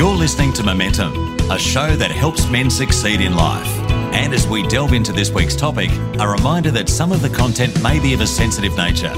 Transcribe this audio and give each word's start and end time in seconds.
You're 0.00 0.16
listening 0.16 0.54
to 0.54 0.62
Momentum, 0.62 1.12
a 1.50 1.58
show 1.58 1.94
that 1.94 2.10
helps 2.10 2.48
men 2.48 2.70
succeed 2.70 3.20
in 3.20 3.36
life. 3.36 3.68
And 4.14 4.32
as 4.32 4.48
we 4.48 4.66
delve 4.66 4.94
into 4.94 5.12
this 5.12 5.30
week's 5.30 5.54
topic, 5.54 5.90
a 6.18 6.26
reminder 6.26 6.70
that 6.70 6.88
some 6.88 7.12
of 7.12 7.20
the 7.20 7.28
content 7.28 7.82
may 7.82 8.00
be 8.00 8.14
of 8.14 8.22
a 8.22 8.26
sensitive 8.26 8.74
nature. 8.78 9.14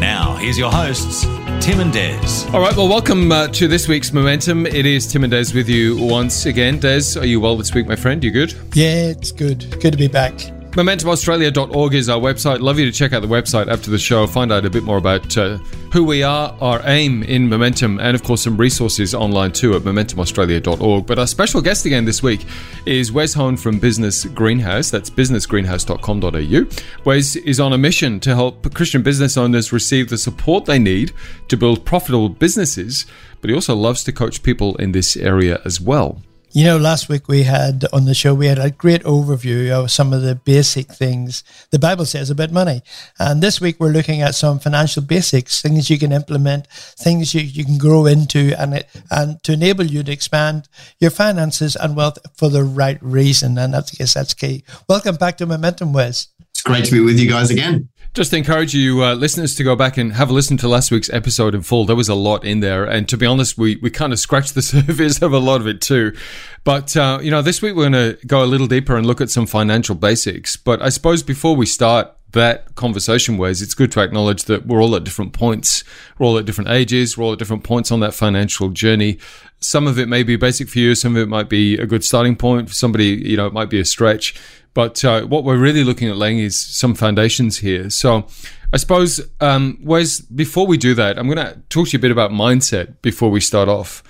Now, 0.00 0.34
here's 0.34 0.58
your 0.58 0.72
hosts, 0.72 1.22
Tim 1.64 1.78
and 1.78 1.92
Des. 1.92 2.50
All 2.52 2.58
right, 2.60 2.76
well, 2.76 2.88
welcome 2.88 3.30
uh, 3.30 3.46
to 3.46 3.68
this 3.68 3.86
week's 3.86 4.12
Momentum. 4.12 4.66
It 4.66 4.86
is 4.86 5.06
Tim 5.06 5.22
and 5.22 5.30
Des 5.30 5.54
with 5.54 5.68
you 5.68 6.04
once 6.04 6.46
again. 6.46 6.80
Des, 6.80 7.16
are 7.16 7.26
you 7.26 7.38
well 7.38 7.56
this 7.56 7.72
week, 7.72 7.86
my 7.86 7.94
friend? 7.94 8.24
You 8.24 8.32
good? 8.32 8.54
Yeah, 8.74 9.10
it's 9.10 9.30
good. 9.30 9.80
Good 9.80 9.92
to 9.92 9.96
be 9.96 10.08
back. 10.08 10.32
MomentumAustralia.org 10.74 11.94
is 11.94 12.08
our 12.08 12.20
website. 12.20 12.58
Love 12.58 12.80
you 12.80 12.84
to 12.84 12.90
check 12.90 13.12
out 13.12 13.22
the 13.22 13.28
website 13.28 13.68
after 13.68 13.92
the 13.92 13.98
show. 13.98 14.26
Find 14.26 14.50
out 14.50 14.64
a 14.64 14.70
bit 14.70 14.82
more 14.82 14.96
about 14.96 15.38
uh, 15.38 15.58
who 15.92 16.02
we 16.02 16.24
are, 16.24 16.52
our 16.60 16.80
aim 16.86 17.22
in 17.22 17.48
Momentum, 17.48 18.00
and 18.00 18.16
of 18.16 18.24
course 18.24 18.42
some 18.42 18.56
resources 18.56 19.14
online 19.14 19.52
too 19.52 19.76
at 19.76 19.82
MomentumAustralia.org. 19.82 21.06
But 21.06 21.20
our 21.20 21.28
special 21.28 21.62
guest 21.62 21.86
again 21.86 22.04
this 22.04 22.24
week 22.24 22.44
is 22.86 23.12
Wez 23.12 23.36
Hone 23.36 23.56
from 23.56 23.78
Business 23.78 24.24
Greenhouse. 24.24 24.90
That's 24.90 25.10
businessgreenhouse.com.au. 25.10 27.04
Wez 27.04 27.36
is 27.36 27.60
on 27.60 27.72
a 27.72 27.78
mission 27.78 28.18
to 28.18 28.34
help 28.34 28.74
Christian 28.74 29.04
business 29.04 29.36
owners 29.36 29.72
receive 29.72 30.08
the 30.08 30.18
support 30.18 30.64
they 30.64 30.80
need 30.80 31.12
to 31.46 31.56
build 31.56 31.84
profitable 31.84 32.30
businesses, 32.30 33.06
but 33.40 33.48
he 33.48 33.54
also 33.54 33.76
loves 33.76 34.02
to 34.02 34.12
coach 34.12 34.42
people 34.42 34.74
in 34.78 34.90
this 34.90 35.16
area 35.16 35.62
as 35.64 35.80
well. 35.80 36.20
You 36.56 36.62
know, 36.62 36.76
last 36.76 37.08
week 37.08 37.26
we 37.26 37.42
had 37.42 37.84
on 37.92 38.04
the 38.04 38.14
show, 38.14 38.32
we 38.32 38.46
had 38.46 38.60
a 38.60 38.70
great 38.70 39.02
overview 39.02 39.72
of 39.72 39.90
some 39.90 40.12
of 40.12 40.22
the 40.22 40.36
basic 40.36 40.86
things 40.86 41.42
the 41.72 41.80
Bible 41.80 42.04
says 42.04 42.30
about 42.30 42.52
money. 42.52 42.82
And 43.18 43.42
this 43.42 43.60
week 43.60 43.80
we're 43.80 43.88
looking 43.88 44.22
at 44.22 44.36
some 44.36 44.60
financial 44.60 45.02
basics, 45.02 45.60
things 45.60 45.90
you 45.90 45.98
can 45.98 46.12
implement, 46.12 46.68
things 46.68 47.34
you, 47.34 47.40
you 47.40 47.64
can 47.64 47.76
grow 47.76 48.06
into, 48.06 48.54
and, 48.56 48.74
it, 48.74 48.88
and 49.10 49.42
to 49.42 49.52
enable 49.54 49.84
you 49.84 50.04
to 50.04 50.12
expand 50.12 50.68
your 51.00 51.10
finances 51.10 51.74
and 51.74 51.96
wealth 51.96 52.18
for 52.36 52.48
the 52.48 52.62
right 52.62 53.02
reason. 53.02 53.58
And 53.58 53.74
that's, 53.74 53.92
I 53.92 53.96
guess 53.96 54.14
that's 54.14 54.32
key. 54.32 54.62
Welcome 54.88 55.16
back 55.16 55.38
to 55.38 55.46
Momentum, 55.46 55.92
Wez. 55.92 56.28
Great 56.64 56.86
to 56.86 56.92
be 56.92 57.00
with 57.00 57.18
you 57.18 57.28
guys 57.28 57.50
again. 57.50 57.88
Just 58.14 58.32
encourage 58.32 58.74
you 58.74 59.02
uh, 59.02 59.14
listeners 59.14 59.56
to 59.56 59.64
go 59.64 59.74
back 59.74 59.96
and 59.96 60.12
have 60.12 60.30
a 60.30 60.32
listen 60.32 60.56
to 60.58 60.68
last 60.68 60.90
week's 60.92 61.10
episode 61.10 61.54
in 61.54 61.62
full. 61.62 61.84
There 61.84 61.96
was 61.96 62.08
a 62.08 62.14
lot 62.14 62.44
in 62.44 62.60
there, 62.60 62.84
and 62.84 63.08
to 63.08 63.16
be 63.16 63.26
honest, 63.26 63.58
we 63.58 63.76
we 63.76 63.90
kind 63.90 64.12
of 64.12 64.20
scratched 64.20 64.54
the 64.54 64.62
surface 64.74 65.20
of 65.20 65.32
a 65.32 65.38
lot 65.38 65.60
of 65.60 65.66
it 65.66 65.80
too. 65.80 66.16
But 66.62 66.96
uh, 66.96 67.18
you 67.20 67.30
know, 67.30 67.42
this 67.42 67.60
week 67.60 67.74
we're 67.74 67.90
going 67.90 68.16
to 68.16 68.26
go 68.26 68.44
a 68.44 68.46
little 68.46 68.68
deeper 68.68 68.96
and 68.96 69.04
look 69.04 69.20
at 69.20 69.30
some 69.30 69.46
financial 69.46 69.94
basics. 69.96 70.56
But 70.56 70.80
I 70.80 70.90
suppose 70.90 71.22
before 71.22 71.56
we 71.56 71.66
start 71.66 72.13
that 72.34 72.74
conversation 72.74 73.38
Wez, 73.38 73.62
it's 73.62 73.74
good 73.74 73.90
to 73.92 74.00
acknowledge 74.00 74.44
that 74.44 74.66
we're 74.66 74.82
all 74.82 74.94
at 74.94 75.04
different 75.04 75.32
points. 75.32 75.82
We're 76.18 76.26
all 76.26 76.38
at 76.38 76.44
different 76.44 76.70
ages. 76.70 77.16
We're 77.16 77.24
all 77.24 77.32
at 77.32 77.38
different 77.38 77.64
points 77.64 77.90
on 77.90 78.00
that 78.00 78.14
financial 78.14 78.68
journey. 78.68 79.18
Some 79.60 79.86
of 79.86 79.98
it 79.98 80.08
may 80.08 80.22
be 80.22 80.36
basic 80.36 80.68
for 80.68 80.78
you. 80.78 80.94
Some 80.94 81.16
of 81.16 81.22
it 81.22 81.28
might 81.28 81.48
be 81.48 81.76
a 81.78 81.86
good 81.86 82.04
starting 82.04 82.36
point 82.36 82.68
for 82.68 82.74
somebody. 82.74 83.06
You 83.06 83.36
know, 83.36 83.46
it 83.46 83.52
might 83.52 83.70
be 83.70 83.80
a 83.80 83.84
stretch. 83.84 84.34
But 84.74 85.04
uh, 85.04 85.22
what 85.22 85.44
we're 85.44 85.58
really 85.58 85.84
looking 85.84 86.08
at 86.08 86.16
laying 86.16 86.40
is 86.40 86.58
some 86.58 86.94
foundations 86.94 87.58
here. 87.58 87.88
So 87.90 88.26
I 88.72 88.76
suppose, 88.76 89.20
um, 89.40 89.78
Wez, 89.84 90.24
before 90.34 90.66
we 90.66 90.76
do 90.76 90.94
that, 90.94 91.16
I'm 91.16 91.30
going 91.30 91.38
to 91.38 91.62
talk 91.68 91.88
to 91.88 91.92
you 91.92 91.98
a 91.98 92.02
bit 92.02 92.10
about 92.10 92.32
mindset 92.32 93.00
before 93.02 93.30
we 93.30 93.40
start 93.40 93.68
off. 93.68 94.02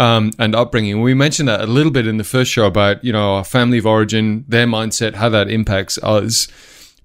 Um, 0.00 0.30
and 0.38 0.54
upbringing. 0.54 1.02
We 1.02 1.12
mentioned 1.12 1.48
that 1.48 1.60
a 1.60 1.66
little 1.66 1.90
bit 1.90 2.06
in 2.06 2.18
the 2.18 2.22
first 2.22 2.52
show 2.52 2.66
about 2.66 3.02
you 3.02 3.12
know 3.12 3.34
our 3.34 3.42
family 3.42 3.78
of 3.78 3.86
origin, 3.86 4.44
their 4.46 4.64
mindset, 4.64 5.14
how 5.14 5.28
that 5.30 5.50
impacts 5.50 5.98
us. 6.04 6.46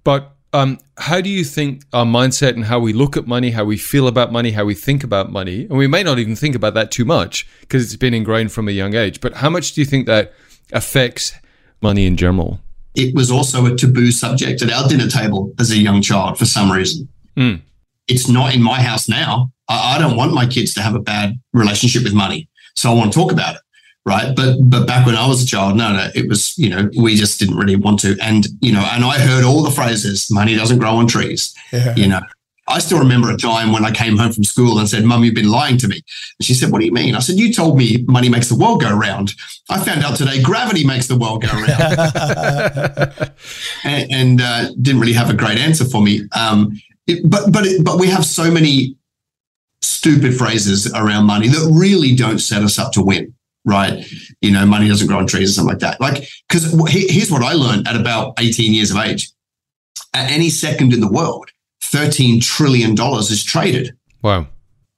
But 0.04 0.33
um, 0.54 0.80
how 0.98 1.20
do 1.20 1.30
you 1.30 1.44
think 1.44 1.84
our 1.94 2.06
mindset 2.06 2.52
and 2.52 2.66
how 2.66 2.80
we 2.80 2.94
look 2.94 3.18
at 3.18 3.26
money, 3.28 3.52
how 3.52 3.66
we 3.66 3.76
feel 3.76 4.08
about 4.08 4.32
money, 4.32 4.52
how 4.52 4.64
we 4.64 4.76
think 4.76 5.04
about 5.04 5.32
money, 5.32 5.64
and 5.64 5.78
we 5.78 5.88
may 5.88 6.04
not 6.04 6.20
even 6.20 6.36
think 6.36 6.56
about 6.56 6.76
that 6.76 6.92
too 6.92 7.06
much 7.06 7.48
because 7.62 7.84
it's 7.84 7.96
been 7.96 8.14
ingrained 8.14 8.52
from 8.52 8.68
a 8.68 8.72
young 8.72 8.94
age. 8.94 9.20
But 9.20 9.36
how 9.36 9.50
much 9.50 9.74
do 9.74 9.82
you 9.82 9.86
think 9.86 10.06
that 10.06 10.34
affects 10.72 11.34
money 11.82 12.06
in 12.06 12.16
general? 12.16 12.60
It 12.96 13.16
was 13.16 13.32
also 13.32 13.66
a 13.66 13.76
taboo 13.76 14.12
subject 14.12 14.62
at 14.62 14.72
our 14.72 14.88
dinner 14.88 15.08
table 15.08 15.52
as 15.60 15.72
a 15.72 15.78
young 15.78 16.04
child 16.04 16.38
for 16.38 16.46
some 16.46 16.72
reason. 16.72 17.10
Mm. 17.36 17.62
It's 18.08 18.30
not 18.30 18.54
in 18.54 18.62
my 18.62 18.80
house 18.80 19.10
now. 19.10 19.52
I, 19.68 19.96
I 19.96 20.00
don't 20.00 20.16
want 20.16 20.34
my 20.34 20.46
kids 20.46 20.76
to 20.76 20.82
have 20.82 20.94
a 20.94 21.00
bad 21.00 21.40
relationship 21.54 22.04
with 22.04 22.14
money. 22.14 22.48
So 22.76 22.92
I 22.92 22.94
want 22.94 23.12
to 23.12 23.20
talk 23.20 23.32
about 23.32 23.56
it. 23.56 23.62
Right. 24.06 24.36
But 24.36 24.58
but 24.62 24.86
back 24.86 25.06
when 25.06 25.16
I 25.16 25.28
was 25.28 25.42
a 25.42 25.46
child, 25.46 25.78
no, 25.78 25.94
no, 25.94 26.10
it 26.14 26.28
was, 26.28 26.58
you 26.58 26.70
know, 26.70 26.90
we 26.98 27.16
just 27.16 27.40
didn't 27.40 27.56
really 27.56 27.78
want 27.78 28.00
to. 28.02 28.18
And, 28.22 28.46
you 28.60 28.74
know, 28.74 28.86
and 28.92 29.06
I 29.06 29.18
heard 29.18 29.46
all 29.46 29.64
the 29.64 29.72
phrases, 29.72 30.30
money 30.30 30.56
doesn't 30.56 30.80
grow 30.80 30.96
on 30.96 31.08
trees. 31.08 31.56
Yeah. 31.72 31.96
You 31.96 32.10
know, 32.10 32.20
I 32.68 32.80
still 32.80 33.00
remember 33.00 33.32
a 33.32 33.38
time 33.38 33.72
when 33.72 33.86
I 33.86 33.92
came 33.92 34.18
home 34.18 34.34
from 34.34 34.44
school 34.44 34.78
and 34.80 34.90
said, 34.90 35.06
Mum, 35.06 35.24
you've 35.24 35.36
been 35.36 35.52
lying 35.52 35.78
to 35.78 35.88
me. 35.88 35.96
And 35.96 36.46
she 36.46 36.54
said, 36.54 36.72
What 36.72 36.80
do 36.80 36.86
you 36.86 36.92
mean? 36.92 37.16
I 37.16 37.20
said, 37.20 37.36
You 37.36 37.54
told 37.54 37.78
me 37.78 38.04
money 38.08 38.28
makes 38.28 38.50
the 38.50 38.56
world 38.56 38.82
go 38.82 38.94
round. 38.94 39.34
I 39.70 39.84
found 39.84 40.04
out 40.04 40.18
today 40.18 40.42
gravity 40.42 40.86
makes 40.86 41.08
the 41.08 41.18
world 41.18 41.42
go 41.42 41.50
round. 41.50 41.72
and 43.86 44.12
and 44.12 44.42
uh, 44.42 44.72
didn't 44.82 45.00
really 45.00 45.14
have 45.14 45.30
a 45.30 45.34
great 45.34 45.58
answer 45.58 45.86
for 45.86 46.02
me. 46.02 46.28
Um, 46.38 46.74
it, 47.08 47.30
but 47.30 47.54
but 47.54 47.66
it, 47.66 47.84
but 47.84 48.00
we 48.00 48.08
have 48.08 48.26
so 48.26 48.52
many 48.52 48.98
stupid 49.82 50.36
phrases 50.36 50.92
around 50.94 51.26
money 51.26 51.48
that 51.50 51.70
really 51.74 52.16
don't 52.16 52.40
set 52.40 52.64
us 52.64 52.80
up 52.80 52.94
to 52.94 53.02
win 53.02 53.34
right? 53.66 54.06
You 54.42 54.52
know, 54.52 54.66
money 54.66 54.88
doesn't 54.88 55.08
grow 55.08 55.18
on 55.18 55.28
trees 55.28 55.52
or 55.52 55.54
something 55.54 55.74
like 55.74 55.80
that. 55.80 56.02
Like, 56.02 56.28
because 56.48 56.74
here's 56.90 57.32
what 57.32 57.44
I 57.44 57.54
learned 57.54 57.88
at 57.88 57.96
about 57.96 58.34
18 58.40 58.74
years 58.74 58.92
of 58.92 58.98
age. 58.98 59.30
At 60.14 60.30
any 60.30 60.50
second 60.50 60.94
in 60.94 61.00
the 61.00 61.12
world, 61.12 61.50
$13 61.84 62.42
trillion 62.42 62.96
is 63.00 63.44
traded. 63.44 63.96
Wow. 64.22 64.48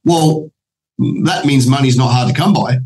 Well, 0.04 0.52
that 0.98 1.46
means 1.46 1.68
money's 1.68 1.98
not 1.98 2.12
hard 2.12 2.34
to 2.34 2.34
come 2.34 2.54
by. 2.54 2.80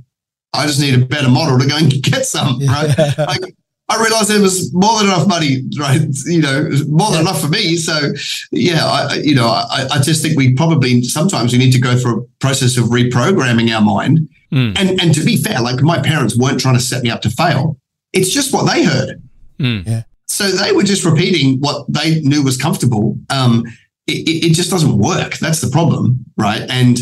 I 0.53 0.65
just 0.65 0.79
need 0.79 0.95
a 0.95 1.05
better 1.05 1.29
model 1.29 1.59
to 1.59 1.67
go 1.67 1.77
and 1.77 1.91
get 2.03 2.25
some, 2.25 2.59
right? 2.65 2.95
like, 3.17 3.55
I 3.89 4.01
realized 4.01 4.29
there 4.29 4.41
was 4.41 4.71
more 4.73 4.99
than 4.99 5.07
enough 5.07 5.27
money, 5.27 5.63
right? 5.79 6.01
You 6.25 6.41
know, 6.41 6.69
more 6.87 7.11
than 7.11 7.21
enough 7.21 7.41
for 7.41 7.47
me. 7.47 7.75
So, 7.77 8.13
yeah, 8.51 8.85
I, 8.85 9.15
you 9.15 9.33
know, 9.33 9.47
I, 9.47 9.87
I 9.91 9.99
just 9.99 10.21
think 10.21 10.37
we 10.37 10.53
probably 10.53 11.01
sometimes 11.03 11.51
we 11.51 11.57
need 11.57 11.71
to 11.71 11.81
go 11.81 11.97
through 11.97 12.21
a 12.21 12.25
process 12.39 12.77
of 12.77 12.85
reprogramming 12.85 13.75
our 13.75 13.81
mind 13.81 14.29
Mm. 14.51 14.77
And 14.79 15.01
and 15.01 15.13
to 15.13 15.23
be 15.23 15.37
fair, 15.37 15.61
like 15.61 15.81
my 15.81 15.99
parents 15.99 16.37
weren't 16.37 16.59
trying 16.59 16.75
to 16.75 16.81
set 16.81 17.03
me 17.03 17.09
up 17.09 17.21
to 17.21 17.29
fail. 17.29 17.77
It's 18.13 18.29
just 18.29 18.53
what 18.53 18.71
they 18.71 18.83
heard. 18.83 19.21
Mm. 19.59 19.85
Yeah. 19.87 20.03
So 20.27 20.49
they 20.49 20.71
were 20.71 20.83
just 20.83 21.05
repeating 21.05 21.59
what 21.59 21.85
they 21.91 22.21
knew 22.21 22.43
was 22.43 22.57
comfortable. 22.57 23.17
Um, 23.29 23.65
it, 24.07 24.45
it 24.45 24.53
just 24.53 24.71
doesn't 24.71 24.97
work. 24.97 25.37
That's 25.37 25.61
the 25.61 25.69
problem, 25.69 26.25
right? 26.37 26.61
And 26.69 26.97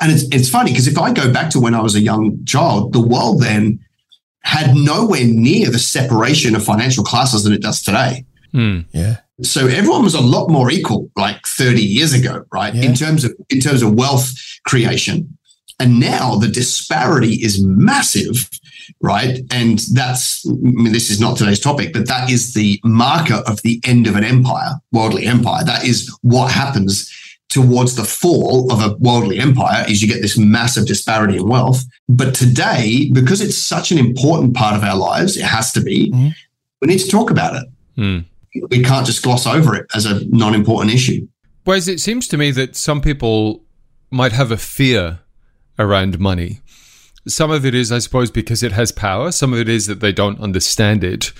and 0.00 0.12
it's 0.12 0.24
it's 0.32 0.48
funny 0.48 0.72
because 0.72 0.88
if 0.88 0.98
I 0.98 1.12
go 1.12 1.32
back 1.32 1.50
to 1.50 1.60
when 1.60 1.74
I 1.74 1.80
was 1.80 1.94
a 1.94 2.00
young 2.00 2.44
child, 2.44 2.92
the 2.92 3.00
world 3.00 3.42
then 3.42 3.80
had 4.42 4.74
nowhere 4.74 5.24
near 5.24 5.70
the 5.70 5.78
separation 5.78 6.54
of 6.54 6.64
financial 6.64 7.04
classes 7.04 7.44
than 7.44 7.52
it 7.52 7.62
does 7.62 7.82
today. 7.82 8.24
Mm. 8.54 8.86
Yeah. 8.92 9.16
So 9.42 9.66
everyone 9.66 10.02
was 10.02 10.14
a 10.14 10.20
lot 10.20 10.48
more 10.48 10.70
equal 10.70 11.10
like 11.16 11.46
30 11.46 11.80
years 11.80 12.12
ago, 12.12 12.44
right? 12.52 12.74
Yeah. 12.74 12.84
In 12.84 12.94
terms 12.94 13.24
of 13.24 13.34
in 13.50 13.60
terms 13.60 13.82
of 13.82 13.94
wealth 13.94 14.30
creation. 14.64 15.37
And 15.80 16.00
now 16.00 16.36
the 16.36 16.48
disparity 16.48 17.34
is 17.34 17.64
massive, 17.64 18.48
right? 19.00 19.40
And 19.50 19.78
that's, 19.92 20.44
I 20.48 20.52
mean, 20.52 20.92
this 20.92 21.10
is 21.10 21.20
not 21.20 21.36
today's 21.36 21.60
topic, 21.60 21.92
but 21.92 22.08
that 22.08 22.30
is 22.30 22.54
the 22.54 22.80
marker 22.84 23.42
of 23.46 23.62
the 23.62 23.80
end 23.84 24.06
of 24.06 24.16
an 24.16 24.24
empire, 24.24 24.74
worldly 24.92 25.26
empire. 25.26 25.64
That 25.64 25.84
is 25.84 26.12
what 26.22 26.50
happens 26.50 27.12
towards 27.48 27.94
the 27.94 28.04
fall 28.04 28.70
of 28.72 28.80
a 28.80 28.94
worldly 28.98 29.38
empire 29.38 29.84
is 29.88 30.02
you 30.02 30.08
get 30.08 30.20
this 30.20 30.36
massive 30.36 30.86
disparity 30.86 31.36
in 31.36 31.48
wealth. 31.48 31.84
But 32.08 32.34
today, 32.34 33.10
because 33.12 33.40
it's 33.40 33.56
such 33.56 33.90
an 33.90 33.98
important 33.98 34.54
part 34.54 34.76
of 34.76 34.82
our 34.84 34.96
lives, 34.96 35.36
it 35.36 35.44
has 35.44 35.72
to 35.72 35.80
be, 35.80 36.10
Mhm. 36.10 36.34
we 36.82 36.88
need 36.88 36.98
to 36.98 37.08
talk 37.08 37.30
about 37.30 37.56
it. 37.56 37.64
Mm. 37.96 38.24
We 38.70 38.82
can't 38.82 39.06
just 39.06 39.22
gloss 39.22 39.46
over 39.46 39.74
it 39.74 39.86
as 39.94 40.04
a 40.06 40.24
non-important 40.28 40.92
issue. 40.92 41.26
Whereas 41.64 41.88
it 41.88 42.00
seems 42.00 42.26
to 42.28 42.36
me 42.36 42.50
that 42.50 42.76
some 42.76 43.00
people 43.00 43.64
might 44.10 44.32
have 44.32 44.50
a 44.50 44.56
fear 44.56 45.20
around 45.78 46.18
money. 46.18 46.60
Some 47.26 47.50
of 47.50 47.66
it 47.66 47.74
is, 47.74 47.92
I 47.92 47.98
suppose, 47.98 48.30
because 48.30 48.62
it 48.62 48.72
has 48.72 48.92
power. 48.92 49.32
Some 49.32 49.52
of 49.52 49.58
it 49.58 49.68
is 49.68 49.86
that 49.86 50.00
they 50.00 50.12
don't 50.12 50.40
understand 50.40 51.04
it. 51.04 51.32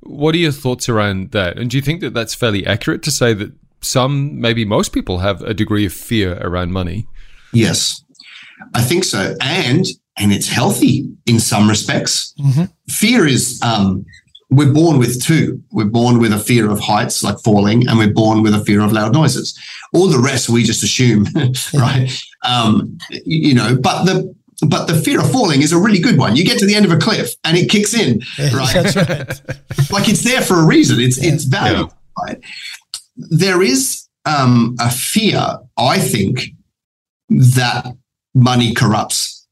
What 0.00 0.34
are 0.34 0.38
your 0.38 0.52
thoughts 0.52 0.88
around 0.88 1.32
that? 1.32 1.58
And 1.58 1.70
do 1.70 1.76
you 1.76 1.82
think 1.82 2.00
that 2.00 2.14
that's 2.14 2.34
fairly 2.34 2.66
accurate 2.66 3.02
to 3.04 3.10
say 3.10 3.34
that 3.34 3.52
some, 3.80 4.40
maybe 4.40 4.64
most 4.64 4.92
people, 4.92 5.18
have 5.18 5.42
a 5.42 5.54
degree 5.54 5.84
of 5.84 5.92
fear 5.92 6.38
around 6.40 6.72
money? 6.72 7.06
Yes, 7.52 8.02
I 8.74 8.82
think 8.82 9.04
so. 9.04 9.36
And 9.40 9.86
and 10.16 10.32
it's 10.32 10.48
healthy 10.48 11.08
in 11.26 11.40
some 11.40 11.68
respects. 11.68 12.34
Mm-hmm. 12.38 12.64
Fear 12.88 13.26
is, 13.26 13.60
um, 13.62 14.04
we're 14.50 14.72
born 14.72 14.98
with 14.98 15.22
two. 15.22 15.62
We're 15.70 15.86
born 15.86 16.18
with 16.18 16.32
a 16.32 16.38
fear 16.38 16.70
of 16.70 16.80
heights, 16.80 17.22
like 17.22 17.38
falling, 17.40 17.88
and 17.88 17.98
we're 17.98 18.12
born 18.12 18.42
with 18.42 18.54
a 18.54 18.64
fear 18.64 18.80
of 18.80 18.92
loud 18.92 19.12
noises. 19.12 19.58
All 19.92 20.08
the 20.08 20.18
rest 20.18 20.48
we 20.48 20.62
just 20.62 20.82
assume, 20.82 21.26
right? 21.74 22.10
Um, 22.44 22.98
you 23.10 23.54
know, 23.54 23.76
but 23.80 24.04
the 24.04 24.34
but 24.68 24.86
the 24.86 24.94
fear 24.94 25.20
of 25.20 25.30
falling 25.30 25.62
is 25.62 25.72
a 25.72 25.78
really 25.78 25.98
good 25.98 26.18
one. 26.18 26.36
You 26.36 26.44
get 26.44 26.58
to 26.58 26.66
the 26.66 26.74
end 26.74 26.84
of 26.84 26.92
a 26.92 26.98
cliff 26.98 27.34
and 27.44 27.56
it 27.56 27.68
kicks 27.68 27.94
in, 27.94 28.20
right? 28.52 28.74
That's 28.74 28.96
right. 28.96 29.90
like 29.90 30.08
it's 30.08 30.24
there 30.24 30.42
for 30.42 30.60
a 30.60 30.66
reason. 30.66 31.00
It's 31.00 31.22
yeah. 31.22 31.32
it's 31.32 31.44
valuable, 31.44 31.92
yeah. 32.18 32.24
right? 32.24 32.44
There 33.16 33.62
is 33.62 34.08
um, 34.24 34.76
a 34.80 34.90
fear, 34.90 35.58
I 35.76 35.98
think, 35.98 36.50
that 37.28 37.86
money 38.34 38.74
corrupts, 38.74 39.46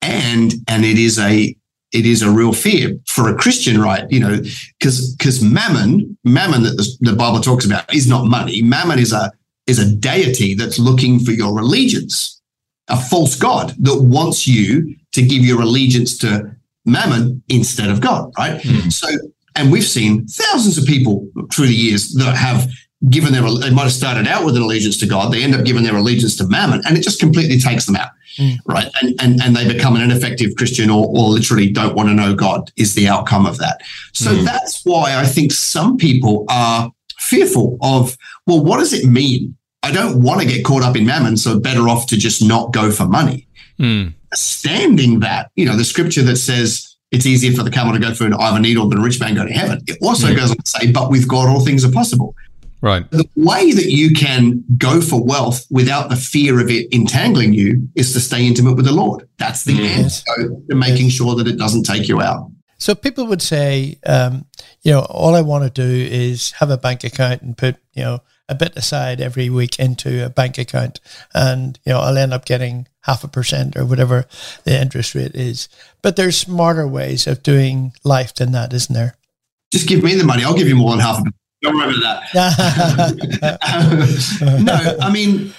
and 0.00 0.52
and 0.68 0.84
it 0.84 0.98
is 0.98 1.18
a 1.18 1.56
it 1.92 2.06
is 2.06 2.22
a 2.22 2.30
real 2.30 2.52
fear 2.52 2.98
for 3.06 3.28
a 3.28 3.36
Christian, 3.36 3.80
right? 3.80 4.10
You 4.10 4.20
know, 4.20 4.40
because 4.78 5.14
because 5.14 5.42
mammon, 5.42 6.16
mammon 6.24 6.62
that 6.62 6.76
the, 6.76 7.10
the 7.10 7.16
Bible 7.16 7.40
talks 7.40 7.64
about 7.64 7.92
is 7.94 8.08
not 8.08 8.26
money. 8.26 8.62
Mammon 8.62 8.98
is 8.98 9.12
a 9.12 9.30
is 9.66 9.78
a 9.78 9.94
deity 9.94 10.54
that's 10.54 10.78
looking 10.78 11.20
for 11.20 11.32
your 11.32 11.58
allegiance, 11.58 12.40
a 12.88 12.96
false 12.96 13.36
god 13.36 13.74
that 13.78 14.02
wants 14.02 14.46
you 14.46 14.96
to 15.12 15.22
give 15.22 15.44
your 15.44 15.62
allegiance 15.62 16.18
to 16.18 16.50
mammon 16.84 17.42
instead 17.48 17.90
of 17.90 18.00
God, 18.00 18.32
right? 18.36 18.60
Mm-hmm. 18.60 18.88
So, 18.88 19.08
and 19.54 19.70
we've 19.70 19.84
seen 19.84 20.26
thousands 20.26 20.78
of 20.78 20.84
people 20.84 21.28
through 21.52 21.66
the 21.66 21.74
years 21.74 22.14
that 22.14 22.36
have 22.36 22.68
given 23.10 23.32
their 23.32 23.42
they 23.42 23.70
might 23.70 23.84
have 23.84 23.92
started 23.92 24.26
out 24.26 24.44
with 24.44 24.56
an 24.56 24.62
allegiance 24.62 24.96
to 24.98 25.06
God, 25.06 25.32
they 25.32 25.42
end 25.42 25.54
up 25.54 25.64
giving 25.64 25.82
their 25.82 25.96
allegiance 25.96 26.36
to 26.36 26.46
mammon, 26.46 26.82
and 26.86 26.96
it 26.96 27.02
just 27.02 27.20
completely 27.20 27.58
takes 27.58 27.86
them 27.86 27.96
out, 27.96 28.10
mm. 28.36 28.56
right? 28.66 28.88
And, 29.02 29.20
and 29.20 29.42
and 29.42 29.56
they 29.56 29.66
become 29.66 29.96
an 29.96 30.02
ineffective 30.02 30.54
Christian, 30.56 30.90
or 30.90 31.06
or 31.06 31.28
literally 31.28 31.70
don't 31.70 31.94
want 31.94 32.08
to 32.08 32.14
know 32.14 32.34
God 32.34 32.70
is 32.76 32.94
the 32.94 33.08
outcome 33.08 33.46
of 33.46 33.58
that. 33.58 33.80
So 34.12 34.30
mm. 34.30 34.44
that's 34.44 34.84
why 34.84 35.16
I 35.16 35.24
think 35.24 35.52
some 35.52 35.96
people 35.96 36.44
are 36.48 36.92
fearful 37.18 37.78
of 37.82 38.16
well, 38.46 38.62
what 38.62 38.78
does 38.78 38.92
it 38.92 39.06
mean? 39.06 39.56
I 39.82 39.90
don't 39.90 40.22
want 40.22 40.40
to 40.40 40.46
get 40.46 40.64
caught 40.64 40.82
up 40.82 40.96
in 40.96 41.04
mammon, 41.04 41.36
so 41.36 41.58
better 41.58 41.88
off 41.88 42.06
to 42.08 42.16
just 42.16 42.44
not 42.44 42.72
go 42.72 42.92
for 42.92 43.06
money. 43.06 43.48
Mm. 43.80 44.14
Standing 44.32 45.20
that, 45.20 45.50
you 45.56 45.66
know, 45.66 45.76
the 45.76 45.84
scripture 45.84 46.22
that 46.22 46.36
says 46.36 46.96
it's 47.10 47.26
easier 47.26 47.52
for 47.52 47.62
the 47.62 47.70
camel 47.70 47.92
to 47.92 47.98
go 47.98 48.14
through 48.14 48.28
an 48.28 48.34
eye 48.34 48.48
of 48.48 48.56
a 48.56 48.60
needle 48.60 48.88
than 48.88 48.98
a 48.98 49.02
rich 49.02 49.20
man 49.20 49.34
go 49.34 49.46
to 49.46 49.52
heaven. 49.52 49.82
It 49.86 49.98
also 50.02 50.28
yeah. 50.28 50.36
goes 50.36 50.50
on 50.50 50.56
to 50.56 50.66
say, 50.66 50.90
but 50.90 51.10
with 51.10 51.28
God, 51.28 51.48
all 51.48 51.60
things 51.60 51.84
are 51.84 51.92
possible. 51.92 52.34
Right. 52.82 53.08
The 53.12 53.28
way 53.36 53.70
that 53.70 53.90
you 53.90 54.12
can 54.12 54.64
go 54.76 55.00
for 55.00 55.24
wealth 55.24 55.64
without 55.70 56.10
the 56.10 56.16
fear 56.16 56.60
of 56.60 56.68
it 56.68 56.92
entangling 56.92 57.54
you 57.54 57.88
is 57.94 58.12
to 58.12 58.20
stay 58.20 58.44
intimate 58.44 58.74
with 58.74 58.86
the 58.86 58.92
Lord. 58.92 59.28
That's 59.38 59.64
the 59.64 59.74
yes. 59.74 60.24
answer 60.28 60.50
to 60.68 60.74
making 60.74 61.10
sure 61.10 61.36
that 61.36 61.46
it 61.46 61.56
doesn't 61.56 61.84
take 61.84 62.08
you 62.08 62.20
out. 62.20 62.50
So 62.78 62.96
people 62.96 63.26
would 63.26 63.40
say, 63.40 63.98
um, 64.04 64.46
you 64.82 64.90
know, 64.90 65.02
all 65.02 65.36
I 65.36 65.42
want 65.42 65.62
to 65.62 65.70
do 65.70 65.88
is 65.88 66.50
have 66.52 66.70
a 66.70 66.76
bank 66.76 67.04
account 67.04 67.42
and 67.42 67.56
put, 67.56 67.76
you 67.92 68.02
know, 68.02 68.18
a 68.48 68.56
bit 68.56 68.76
aside 68.76 69.20
every 69.20 69.48
week 69.48 69.78
into 69.78 70.26
a 70.26 70.28
bank 70.28 70.58
account, 70.58 70.98
and 71.32 71.78
you 71.86 71.92
know, 71.92 72.00
I'll 72.00 72.18
end 72.18 72.34
up 72.34 72.44
getting 72.44 72.88
half 73.02 73.22
a 73.22 73.28
percent 73.28 73.76
or 73.76 73.86
whatever 73.86 74.26
the 74.64 74.80
interest 74.80 75.14
rate 75.14 75.36
is. 75.36 75.68
But 76.02 76.16
there's 76.16 76.36
smarter 76.36 76.86
ways 76.86 77.28
of 77.28 77.44
doing 77.44 77.92
life 78.02 78.34
than 78.34 78.50
that, 78.52 78.72
isn't 78.72 78.92
there? 78.92 79.16
Just 79.72 79.88
give 79.88 80.02
me 80.02 80.16
the 80.16 80.24
money. 80.24 80.42
I'll 80.42 80.56
give 80.56 80.68
you 80.68 80.74
more 80.74 80.90
than 80.90 81.00
half 81.00 81.20
a 81.20 81.24
don't 81.62 81.74
remember 81.74 82.00
that. 82.00 83.58
Um, 84.42 84.64
no, 84.64 84.96
I 85.00 85.10
mean, 85.12 85.54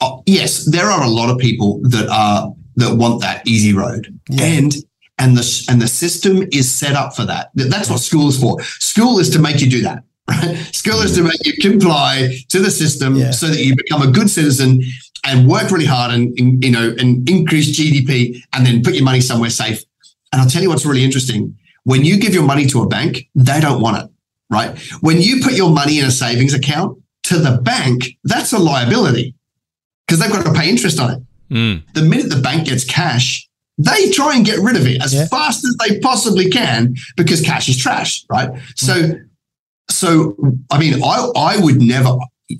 oh, 0.00 0.22
yes, 0.26 0.64
there 0.64 0.86
are 0.86 1.02
a 1.02 1.08
lot 1.08 1.30
of 1.30 1.38
people 1.38 1.80
that 1.84 2.08
are 2.08 2.52
that 2.76 2.96
want 2.96 3.20
that 3.22 3.46
easy 3.46 3.72
road, 3.72 4.18
yeah. 4.28 4.44
and 4.44 4.74
and 5.18 5.36
the 5.36 5.66
and 5.68 5.80
the 5.80 5.88
system 5.88 6.42
is 6.52 6.72
set 6.72 6.94
up 6.94 7.14
for 7.14 7.24
that. 7.24 7.50
That's 7.54 7.88
what 7.88 8.00
school 8.00 8.28
is 8.28 8.40
for. 8.40 8.60
School 8.62 9.18
is 9.18 9.30
to 9.30 9.38
make 9.38 9.60
you 9.60 9.70
do 9.70 9.82
that. 9.82 10.04
Right? 10.30 10.56
School 10.72 11.00
is 11.00 11.16
to 11.16 11.24
make 11.24 11.44
you 11.44 11.54
comply 11.60 12.36
to 12.50 12.60
the 12.60 12.70
system 12.70 13.16
yeah. 13.16 13.32
so 13.32 13.48
that 13.48 13.58
you 13.58 13.74
become 13.74 14.00
a 14.00 14.12
good 14.12 14.30
citizen 14.30 14.80
and 15.26 15.48
work 15.48 15.72
really 15.72 15.86
hard 15.86 16.12
and, 16.14 16.38
and 16.38 16.62
you 16.62 16.70
know 16.70 16.94
and 17.00 17.28
increase 17.28 17.76
GDP 17.76 18.40
and 18.52 18.64
then 18.64 18.80
put 18.84 18.94
your 18.94 19.04
money 19.04 19.20
somewhere 19.20 19.50
safe. 19.50 19.82
And 20.32 20.40
I'll 20.40 20.48
tell 20.48 20.62
you 20.62 20.68
what's 20.68 20.86
really 20.86 21.02
interesting. 21.02 21.56
When 21.82 22.04
you 22.04 22.20
give 22.20 22.32
your 22.32 22.44
money 22.44 22.66
to 22.66 22.82
a 22.82 22.86
bank, 22.86 23.28
they 23.34 23.58
don't 23.58 23.80
want 23.80 24.04
it 24.04 24.10
right? 24.50 24.78
When 25.00 25.20
you 25.20 25.42
put 25.42 25.54
your 25.54 25.70
money 25.70 25.98
in 25.98 26.04
a 26.04 26.10
savings 26.10 26.54
account 26.54 26.98
to 27.24 27.38
the 27.38 27.58
bank, 27.62 28.04
that's 28.24 28.52
a 28.52 28.58
liability 28.58 29.34
because 30.06 30.20
they've 30.20 30.32
got 30.32 30.44
to 30.44 30.52
pay 30.52 30.68
interest 30.68 30.98
on 30.98 31.10
it. 31.12 31.22
Mm. 31.50 31.92
The 31.94 32.02
minute 32.02 32.30
the 32.30 32.40
bank 32.40 32.66
gets 32.66 32.84
cash, 32.84 33.48
they 33.78 34.10
try 34.10 34.36
and 34.36 34.44
get 34.44 34.58
rid 34.60 34.76
of 34.76 34.86
it 34.86 35.02
as 35.02 35.14
yeah. 35.14 35.26
fast 35.26 35.64
as 35.64 35.76
they 35.80 36.00
possibly 36.00 36.50
can 36.50 36.94
because 37.16 37.40
cash 37.40 37.68
is 37.68 37.78
trash, 37.78 38.24
right? 38.28 38.50
Mm. 38.50 38.60
So, 38.76 39.12
so 39.88 40.36
I 40.70 40.78
mean, 40.78 41.02
I 41.02 41.30
I 41.36 41.56
would 41.62 41.80
never. 41.80 42.16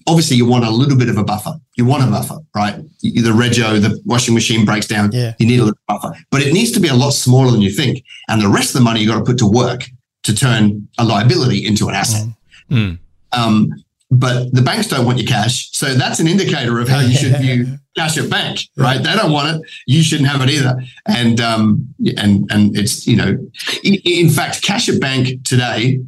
Obviously, 0.07 0.37
you 0.37 0.47
want 0.47 0.65
a 0.65 0.71
little 0.71 0.97
bit 0.97 1.09
of 1.09 1.19
a 1.19 1.25
buffer. 1.25 1.55
You 1.77 1.85
want 1.85 2.05
a 2.05 2.07
buffer, 2.07 2.39
right? 2.55 2.77
The 3.03 3.33
rego, 3.33 3.81
the 3.83 4.01
washing 4.05 4.35
machine 4.35 4.65
breaks 4.65 4.87
down. 4.87 5.11
Yeah. 5.11 5.35
You 5.41 5.47
need 5.47 5.59
a 5.59 5.65
little 5.65 5.79
buffer, 5.89 6.15
but 6.31 6.43
it 6.43 6.53
needs 6.53 6.71
to 6.73 6.81
be 6.81 6.87
a 6.87 6.95
lot 6.95 7.11
smaller 7.11 7.51
than 7.51 7.61
you 7.61 7.73
think. 7.73 8.05
And 8.29 8.41
the 8.41 8.49
rest 8.49 8.69
of 8.69 8.75
the 8.75 8.85
money 8.85 9.01
you 9.01 9.09
got 9.09 9.19
to 9.19 9.25
put 9.25 9.39
to 9.39 9.49
work 9.49 9.83
to 10.22 10.34
turn 10.34 10.88
a 10.99 11.05
liability 11.05 11.67
into 11.67 11.88
an 11.88 11.94
asset. 11.94 12.28
Mm. 12.70 12.99
Um, 13.32 13.72
but 14.11 14.52
the 14.52 14.62
banks 14.62 14.88
don't 14.88 15.06
want 15.06 15.19
your 15.19 15.26
cash. 15.26 15.70
So 15.72 15.94
that's 15.94 16.19
an 16.19 16.26
indicator 16.26 16.81
of 16.81 16.88
how 16.88 17.00
you 17.00 17.14
should 17.14 17.37
view 17.37 17.78
cash 17.96 18.19
at 18.19 18.28
bank, 18.28 18.61
right? 18.76 18.99
They 18.99 19.14
don't 19.14 19.31
want 19.31 19.56
it. 19.56 19.70
You 19.87 20.02
shouldn't 20.02 20.28
have 20.28 20.43
it 20.43 20.50
either. 20.50 20.82
And, 21.06 21.40
um, 21.40 21.94
and, 22.17 22.50
and 22.50 22.76
it's, 22.76 23.06
you 23.06 23.17
know, 23.17 23.38
in, 23.84 23.94
in 24.05 24.28
fact, 24.28 24.62
cash 24.62 24.88
at 24.88 25.00
bank 25.00 25.44
today 25.44 26.00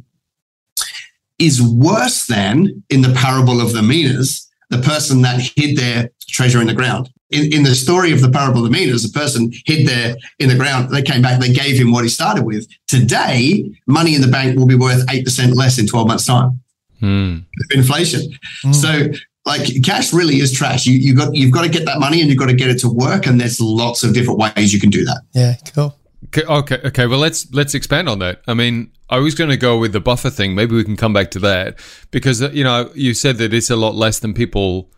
is 1.39 1.61
worse 1.61 2.27
than 2.27 2.83
in 2.89 3.01
the 3.01 3.13
parable 3.13 3.61
of 3.61 3.73
the 3.73 3.81
minas, 3.81 4.49
the 4.69 4.79
person 4.79 5.21
that 5.21 5.41
hid 5.55 5.77
their 5.77 6.09
treasure 6.27 6.59
in 6.59 6.67
the 6.67 6.73
ground 6.73 7.09
in, 7.33 7.51
in 7.53 7.63
the 7.63 7.75
story 7.75 8.11
of 8.11 8.21
the 8.21 8.29
parable 8.29 8.59
of 8.59 8.65
the 8.65 8.69
minas, 8.69 9.05
a 9.05 9.09
person 9.09 9.51
hid 9.65 9.87
there 9.87 10.15
in 10.39 10.49
the 10.49 10.55
ground. 10.55 10.89
They 10.89 11.01
came 11.01 11.21
back, 11.21 11.39
they 11.39 11.51
gave 11.51 11.79
him 11.79 11.91
what 11.91 12.03
he 12.03 12.09
started 12.09 12.45
with. 12.45 12.67
Today, 12.87 13.71
money 13.87 14.15
in 14.15 14.21
the 14.21 14.27
bank 14.27 14.57
will 14.57 14.67
be 14.67 14.75
worth 14.75 15.05
8% 15.07 15.55
less 15.55 15.79
in 15.79 15.87
12 15.87 16.07
months' 16.07 16.25
time. 16.25 16.59
Hmm. 16.99 17.39
Inflation. 17.71 18.21
Hmm. 18.61 18.71
So 18.71 19.07
like 19.45 19.83
cash 19.83 20.13
really 20.13 20.37
is 20.39 20.53
trash. 20.53 20.85
You 20.85 20.97
you 20.97 21.15
got 21.15 21.35
you've 21.35 21.51
got 21.51 21.63
to 21.63 21.69
get 21.69 21.85
that 21.85 21.99
money 21.99 22.21
and 22.21 22.29
you've 22.29 22.39
got 22.39 22.45
to 22.45 22.53
get 22.53 22.69
it 22.69 22.79
to 22.79 22.89
work. 22.89 23.25
And 23.27 23.41
there's 23.41 23.59
lots 23.59 24.03
of 24.03 24.13
different 24.13 24.39
ways 24.39 24.73
you 24.73 24.79
can 24.79 24.89
do 24.89 25.03
that. 25.05 25.21
Yeah, 25.33 25.55
cool. 25.73 25.97
Okay, 26.27 26.43
okay, 26.45 26.79
okay. 26.85 27.07
Well, 27.07 27.19
let's 27.19 27.51
let's 27.53 27.73
expand 27.73 28.07
on 28.07 28.19
that. 28.19 28.41
I 28.47 28.53
mean, 28.53 28.91
I 29.09 29.19
was 29.19 29.35
going 29.35 29.49
to 29.49 29.57
go 29.57 29.77
with 29.77 29.91
the 29.91 29.99
buffer 29.99 30.29
thing. 30.29 30.55
Maybe 30.55 30.75
we 30.75 30.83
can 30.83 30.95
come 30.95 31.13
back 31.13 31.31
to 31.31 31.39
that 31.39 31.77
because 32.11 32.41
you 32.41 32.63
know 32.63 32.89
you 32.95 33.13
said 33.13 33.37
that 33.37 33.53
it's 33.53 33.69
a 33.69 33.75
lot 33.75 33.95
less 33.95 34.19
than 34.19 34.33
people 34.33 34.89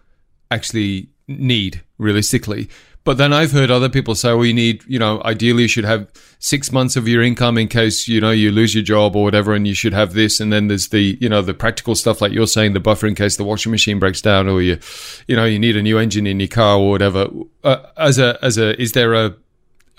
actually 0.51 1.10
need 1.27 1.82
realistically. 1.98 2.70
But 3.05 3.20
then 3.20 3.34
I've 3.34 3.51
heard 3.51 3.70
other 3.70 3.88
people 3.88 4.15
say, 4.15 4.34
well, 4.34 4.46
you 4.46 4.53
need, 4.53 4.84
you 4.88 4.98
know, 4.98 5.22
ideally 5.24 5.62
you 5.63 5.67
should 5.67 5.86
have 5.86 6.08
six 6.39 6.72
months 6.72 6.96
of 6.96 7.08
your 7.08 7.22
income 7.22 7.55
in 7.55 7.67
case, 7.67 8.08
you 8.08 8.20
know, 8.20 8.32
you 8.32 8.51
lose 8.51 8.74
your 8.74 8.84
job 8.84 9.15
or 9.15 9.24
whatever, 9.24 9.53
and 9.53 9.67
you 9.67 9.75
should 9.75 9.94
have 9.94 10.13
this. 10.13 10.39
And 10.39 10.51
then 10.51 10.70
there's 10.70 10.88
the, 10.88 11.15
you 11.22 11.29
know, 11.29 11.44
the 11.44 11.53
practical 11.53 11.94
stuff 11.94 12.20
like 12.20 12.32
you're 12.32 12.48
saying, 12.48 12.74
the 12.74 12.79
buffer 12.79 13.05
in 13.05 13.13
case 13.13 13.38
the 13.38 13.44
washing 13.44 13.72
machine 13.72 14.00
breaks 14.00 14.22
down 14.22 14.50
or 14.50 14.60
you, 14.60 14.79
you 15.27 15.36
know, 15.36 15.46
you 15.46 15.60
need 15.60 15.77
a 15.77 15.84
new 15.84 16.00
engine 16.00 16.25
in 16.25 16.39
your 16.39 16.48
car 16.48 16.79
or 16.79 16.89
whatever. 16.89 17.27
Uh, 17.63 17.84
as 17.96 18.17
a, 18.17 18.39
as 18.44 18.58
a, 18.58 18.79
is 18.82 18.94
there 18.94 19.13
a, 19.13 19.36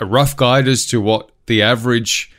a 0.00 0.04
rough 0.04 0.37
guide 0.37 0.66
as 0.66 0.85
to 0.87 1.00
what 1.00 1.30
the 1.47 1.62
average 1.62 2.33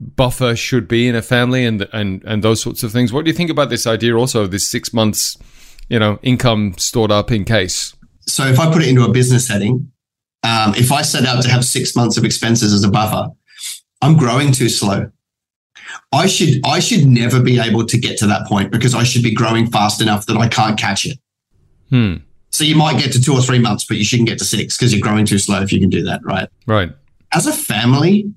buffer 0.00 0.54
should 0.54 0.86
be 0.86 1.08
in 1.08 1.16
a 1.16 1.22
family 1.22 1.64
and, 1.64 1.88
and, 1.92 2.22
and 2.24 2.44
those 2.44 2.62
sorts 2.62 2.84
of 2.84 2.92
things? 2.92 3.12
What 3.12 3.24
do 3.24 3.32
you 3.32 3.36
think 3.36 3.50
about 3.50 3.68
this 3.68 3.84
idea 3.84 4.14
also, 4.16 4.42
of 4.42 4.52
this 4.52 4.68
six 4.68 4.92
months, 4.92 5.36
you 5.88 5.98
know, 5.98 6.20
income 6.22 6.74
stored 6.78 7.10
up 7.10 7.32
in 7.32 7.44
case? 7.44 7.94
So 8.28 8.46
if 8.46 8.60
I 8.60 8.70
put 8.72 8.82
it 8.82 8.88
into 8.88 9.04
a 9.04 9.10
business 9.10 9.46
setting, 9.46 9.90
um, 10.42 10.74
if 10.74 10.92
I 10.92 11.02
set 11.02 11.24
out 11.24 11.42
to 11.42 11.50
have 11.50 11.64
six 11.64 11.96
months 11.96 12.16
of 12.16 12.24
expenses 12.24 12.72
as 12.72 12.84
a 12.84 12.90
buffer, 12.90 13.30
I'm 14.02 14.16
growing 14.16 14.52
too 14.52 14.68
slow. 14.68 15.10
I 16.12 16.26
should 16.26 16.60
I 16.64 16.80
should 16.80 17.06
never 17.06 17.42
be 17.42 17.58
able 17.58 17.84
to 17.86 17.98
get 17.98 18.18
to 18.18 18.26
that 18.26 18.46
point 18.46 18.70
because 18.70 18.94
I 18.94 19.02
should 19.02 19.22
be 19.22 19.34
growing 19.34 19.70
fast 19.70 20.00
enough 20.00 20.26
that 20.26 20.36
I 20.36 20.48
can't 20.48 20.78
catch 20.78 21.06
it. 21.06 21.18
Hmm. 21.90 22.16
So 22.50 22.64
you 22.64 22.76
might 22.76 22.98
get 22.98 23.12
to 23.12 23.20
two 23.20 23.34
or 23.34 23.42
three 23.42 23.58
months, 23.58 23.84
but 23.84 23.98
you 23.98 24.04
shouldn't 24.04 24.28
get 24.28 24.38
to 24.38 24.44
six 24.44 24.76
because 24.76 24.92
you're 24.92 25.02
growing 25.02 25.26
too 25.26 25.38
slow 25.38 25.60
if 25.60 25.72
you 25.72 25.80
can 25.80 25.90
do 25.90 26.02
that, 26.04 26.20
right? 26.24 26.48
Right. 26.66 26.90
As 27.32 27.46
a 27.46 27.52
family, 27.52 28.32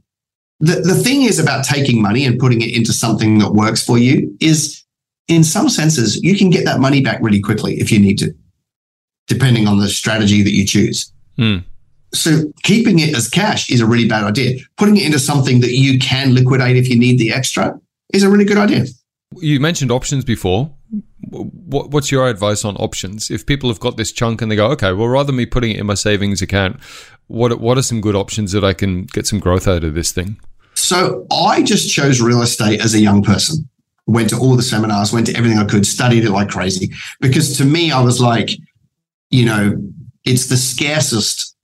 the, 0.59 0.75
the 0.75 0.95
thing 0.95 1.23
is 1.23 1.39
about 1.39 1.63
taking 1.63 2.01
money 2.01 2.25
and 2.25 2.37
putting 2.37 2.61
it 2.61 2.75
into 2.75 2.91
something 2.91 3.39
that 3.39 3.53
works 3.53 3.83
for 3.83 3.97
you 3.97 4.35
is 4.41 4.83
in 5.27 5.43
some 5.43 5.69
senses, 5.69 6.21
you 6.21 6.37
can 6.37 6.49
get 6.49 6.65
that 6.65 6.79
money 6.79 7.01
back 7.01 7.19
really 7.21 7.41
quickly 7.41 7.79
if 7.79 7.91
you 7.91 7.99
need 7.99 8.17
to 8.19 8.35
depending 9.33 9.67
on 9.67 9.79
the 9.79 9.87
strategy 9.87 10.43
that 10.43 10.51
you 10.51 10.65
choose. 10.65 11.11
Mm. 11.37 11.63
So 12.13 12.51
keeping 12.63 12.99
it 12.99 13.15
as 13.15 13.29
cash 13.29 13.71
is 13.71 13.79
a 13.79 13.85
really 13.85 14.07
bad 14.07 14.23
idea. 14.25 14.59
Putting 14.77 14.97
it 14.97 15.05
into 15.05 15.19
something 15.19 15.61
that 15.61 15.71
you 15.71 15.97
can 15.97 16.33
liquidate 16.33 16.75
if 16.75 16.89
you 16.89 16.99
need 16.99 17.17
the 17.17 17.31
extra 17.31 17.79
is 18.13 18.23
a 18.23 18.29
really 18.29 18.43
good 18.43 18.57
idea. 18.57 18.85
You 19.37 19.61
mentioned 19.61 19.91
options 19.91 20.25
before. 20.25 20.69
What's 21.29 22.11
your 22.11 22.27
advice 22.27 22.65
on 22.65 22.75
options? 22.75 23.31
If 23.31 23.45
people 23.45 23.69
have 23.69 23.79
got 23.79 23.95
this 23.95 24.11
chunk 24.11 24.41
and 24.41 24.51
they 24.51 24.57
go, 24.57 24.67
okay, 24.71 24.91
well, 24.91 25.07
rather 25.07 25.27
than 25.27 25.37
me 25.37 25.45
putting 25.45 25.71
it 25.71 25.79
in 25.79 25.85
my 25.85 25.93
savings 25.93 26.41
account, 26.41 26.81
what 27.27 27.61
what 27.61 27.77
are 27.77 27.81
some 27.81 28.01
good 28.01 28.15
options 28.15 28.51
that 28.51 28.65
I 28.65 28.73
can 28.73 29.03
get 29.05 29.25
some 29.25 29.39
growth 29.39 29.69
out 29.69 29.85
of 29.85 29.93
this 29.93 30.11
thing? 30.11 30.37
So 30.73 31.25
I 31.31 31.63
just 31.63 31.93
chose 31.93 32.19
real 32.19 32.41
estate 32.41 32.81
as 32.81 32.93
a 32.93 32.99
young 32.99 33.23
person. 33.23 33.69
Went 34.07 34.29
to 34.31 34.37
all 34.37 34.57
the 34.57 34.63
seminars, 34.63 35.13
went 35.13 35.27
to 35.27 35.35
everything 35.37 35.59
I 35.59 35.65
could, 35.65 35.85
studied 35.85 36.25
it 36.25 36.31
like 36.31 36.49
crazy. 36.49 36.91
Because 37.21 37.55
to 37.57 37.63
me, 37.63 37.91
I 37.91 38.01
was 38.01 38.19
like, 38.19 38.49
you 39.31 39.45
know, 39.45 39.81
it's 40.25 40.47
the 40.47 40.57
scarcest 40.57 41.55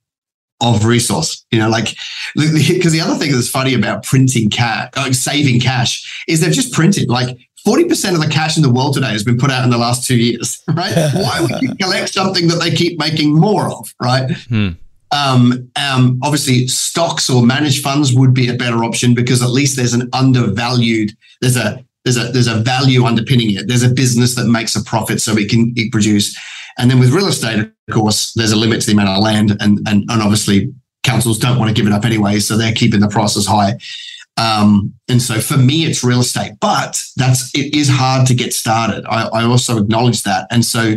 of 0.60 0.84
resource. 0.84 1.44
You 1.50 1.60
know, 1.60 1.68
like 1.68 1.94
because 2.34 2.92
the 2.92 3.00
other 3.00 3.14
thing 3.16 3.32
that's 3.32 3.48
funny 3.48 3.74
about 3.74 4.02
printing 4.02 4.50
cash, 4.50 4.90
like 4.96 5.14
saving 5.14 5.60
cash, 5.60 6.24
is 6.26 6.40
they've 6.40 6.52
just 6.52 6.72
printed 6.72 7.08
like 7.08 7.38
40% 7.66 8.14
of 8.14 8.20
the 8.20 8.28
cash 8.30 8.56
in 8.56 8.62
the 8.62 8.72
world 8.72 8.94
today 8.94 9.08
has 9.08 9.24
been 9.24 9.36
put 9.36 9.50
out 9.50 9.64
in 9.64 9.70
the 9.70 9.78
last 9.78 10.06
two 10.06 10.16
years, 10.16 10.62
right? 10.68 10.94
Why 11.14 11.40
would 11.40 11.62
you 11.62 11.74
collect 11.76 12.10
something 12.10 12.48
that 12.48 12.56
they 12.56 12.70
keep 12.70 12.98
making 12.98 13.34
more 13.34 13.70
of, 13.70 13.94
right? 14.00 14.30
Hmm. 14.48 14.70
Um, 15.10 15.70
um, 15.76 16.20
obviously, 16.22 16.66
stocks 16.68 17.30
or 17.30 17.42
managed 17.42 17.82
funds 17.82 18.12
would 18.12 18.34
be 18.34 18.48
a 18.48 18.54
better 18.54 18.84
option 18.84 19.14
because 19.14 19.42
at 19.42 19.48
least 19.48 19.76
there's 19.76 19.94
an 19.94 20.08
undervalued, 20.12 21.12
there's 21.40 21.56
a 21.56 21.82
there's 22.08 22.28
a 22.28 22.32
there's 22.32 22.46
a 22.46 22.56
value 22.56 23.04
underpinning 23.04 23.52
it. 23.52 23.68
There's 23.68 23.82
a 23.82 23.90
business 23.90 24.34
that 24.36 24.46
makes 24.46 24.74
a 24.76 24.82
profit, 24.82 25.20
so 25.20 25.36
it 25.36 25.50
can 25.50 25.72
it 25.76 25.92
produce. 25.92 26.36
And 26.78 26.90
then 26.90 26.98
with 26.98 27.10
real 27.10 27.26
estate, 27.26 27.58
of 27.60 27.94
course, 27.94 28.32
there's 28.34 28.52
a 28.52 28.56
limit 28.56 28.80
to 28.80 28.86
the 28.86 28.92
amount 28.92 29.10
of 29.10 29.22
land, 29.22 29.50
and 29.60 29.78
and, 29.86 30.10
and 30.10 30.22
obviously 30.22 30.72
councils 31.02 31.38
don't 31.38 31.58
want 31.58 31.68
to 31.68 31.74
give 31.74 31.86
it 31.86 31.92
up 31.92 32.04
anyway, 32.04 32.38
so 32.38 32.56
they're 32.56 32.72
keeping 32.72 33.00
the 33.00 33.08
prices 33.08 33.46
high. 33.46 33.78
Um, 34.36 34.94
and 35.08 35.20
so 35.20 35.40
for 35.40 35.56
me, 35.56 35.84
it's 35.84 36.04
real 36.04 36.20
estate, 36.20 36.52
but 36.60 37.02
that's 37.16 37.50
it 37.54 37.74
is 37.74 37.88
hard 37.88 38.26
to 38.28 38.34
get 38.34 38.52
started. 38.54 39.04
I, 39.06 39.28
I 39.28 39.44
also 39.44 39.78
acknowledge 39.78 40.22
that, 40.22 40.46
and 40.50 40.64
so 40.64 40.94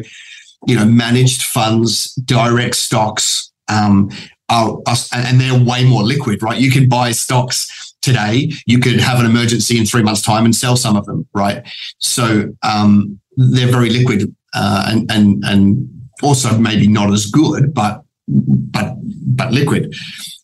you 0.67 0.75
know, 0.75 0.85
managed 0.85 1.43
funds, 1.43 2.13
direct 2.13 2.75
stocks, 2.75 3.51
um, 3.67 4.11
are, 4.49 4.77
are, 4.85 4.95
and 5.13 5.41
they're 5.41 5.59
way 5.59 5.83
more 5.83 6.03
liquid, 6.03 6.43
right? 6.43 6.59
You 6.59 6.69
can 6.69 6.87
buy 6.87 7.11
stocks 7.11 7.90
today. 8.01 8.51
You 8.65 8.79
could 8.79 8.99
have 8.99 9.19
an 9.19 9.25
emergency 9.25 9.77
in 9.77 9.85
three 9.85 10.03
months' 10.03 10.21
time 10.21 10.45
and 10.45 10.55
sell 10.55 10.75
some 10.75 10.95
of 10.95 11.05
them, 11.05 11.27
right? 11.33 11.63
So 11.99 12.53
um, 12.63 13.19
they're 13.37 13.71
very 13.71 13.89
liquid 13.89 14.35
uh, 14.53 14.87
and 14.89 15.11
and 15.11 15.43
and 15.45 15.89
also 16.21 16.57
maybe 16.57 16.87
not 16.87 17.11
as 17.11 17.25
good, 17.27 17.73
but 17.73 18.03
but 18.27 18.95
but 19.25 19.51
liquid. 19.51 19.93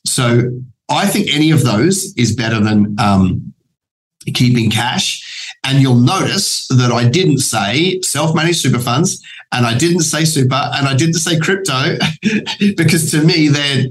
So 0.05 0.49
I 0.89 1.05
think 1.05 1.33
any 1.33 1.51
of 1.51 1.63
those 1.63 2.13
is 2.15 2.35
better 2.35 2.59
than 2.59 2.95
um, 2.99 3.53
keeping 4.33 4.69
cash. 4.69 5.23
And 5.63 5.81
you'll 5.81 5.95
notice 5.95 6.67
that 6.69 6.91
I 6.91 7.07
didn't 7.07 7.39
say 7.39 7.99
self 8.01 8.35
managed 8.35 8.59
super 8.59 8.79
funds 8.79 9.21
and 9.51 9.65
I 9.65 9.77
didn't 9.77 10.01
say 10.01 10.25
super 10.25 10.69
and 10.73 10.87
I 10.87 10.95
didn't 10.95 11.15
say 11.15 11.39
crypto 11.39 11.97
because 12.77 13.11
to 13.11 13.23
me, 13.23 13.47
they're, 13.49 13.85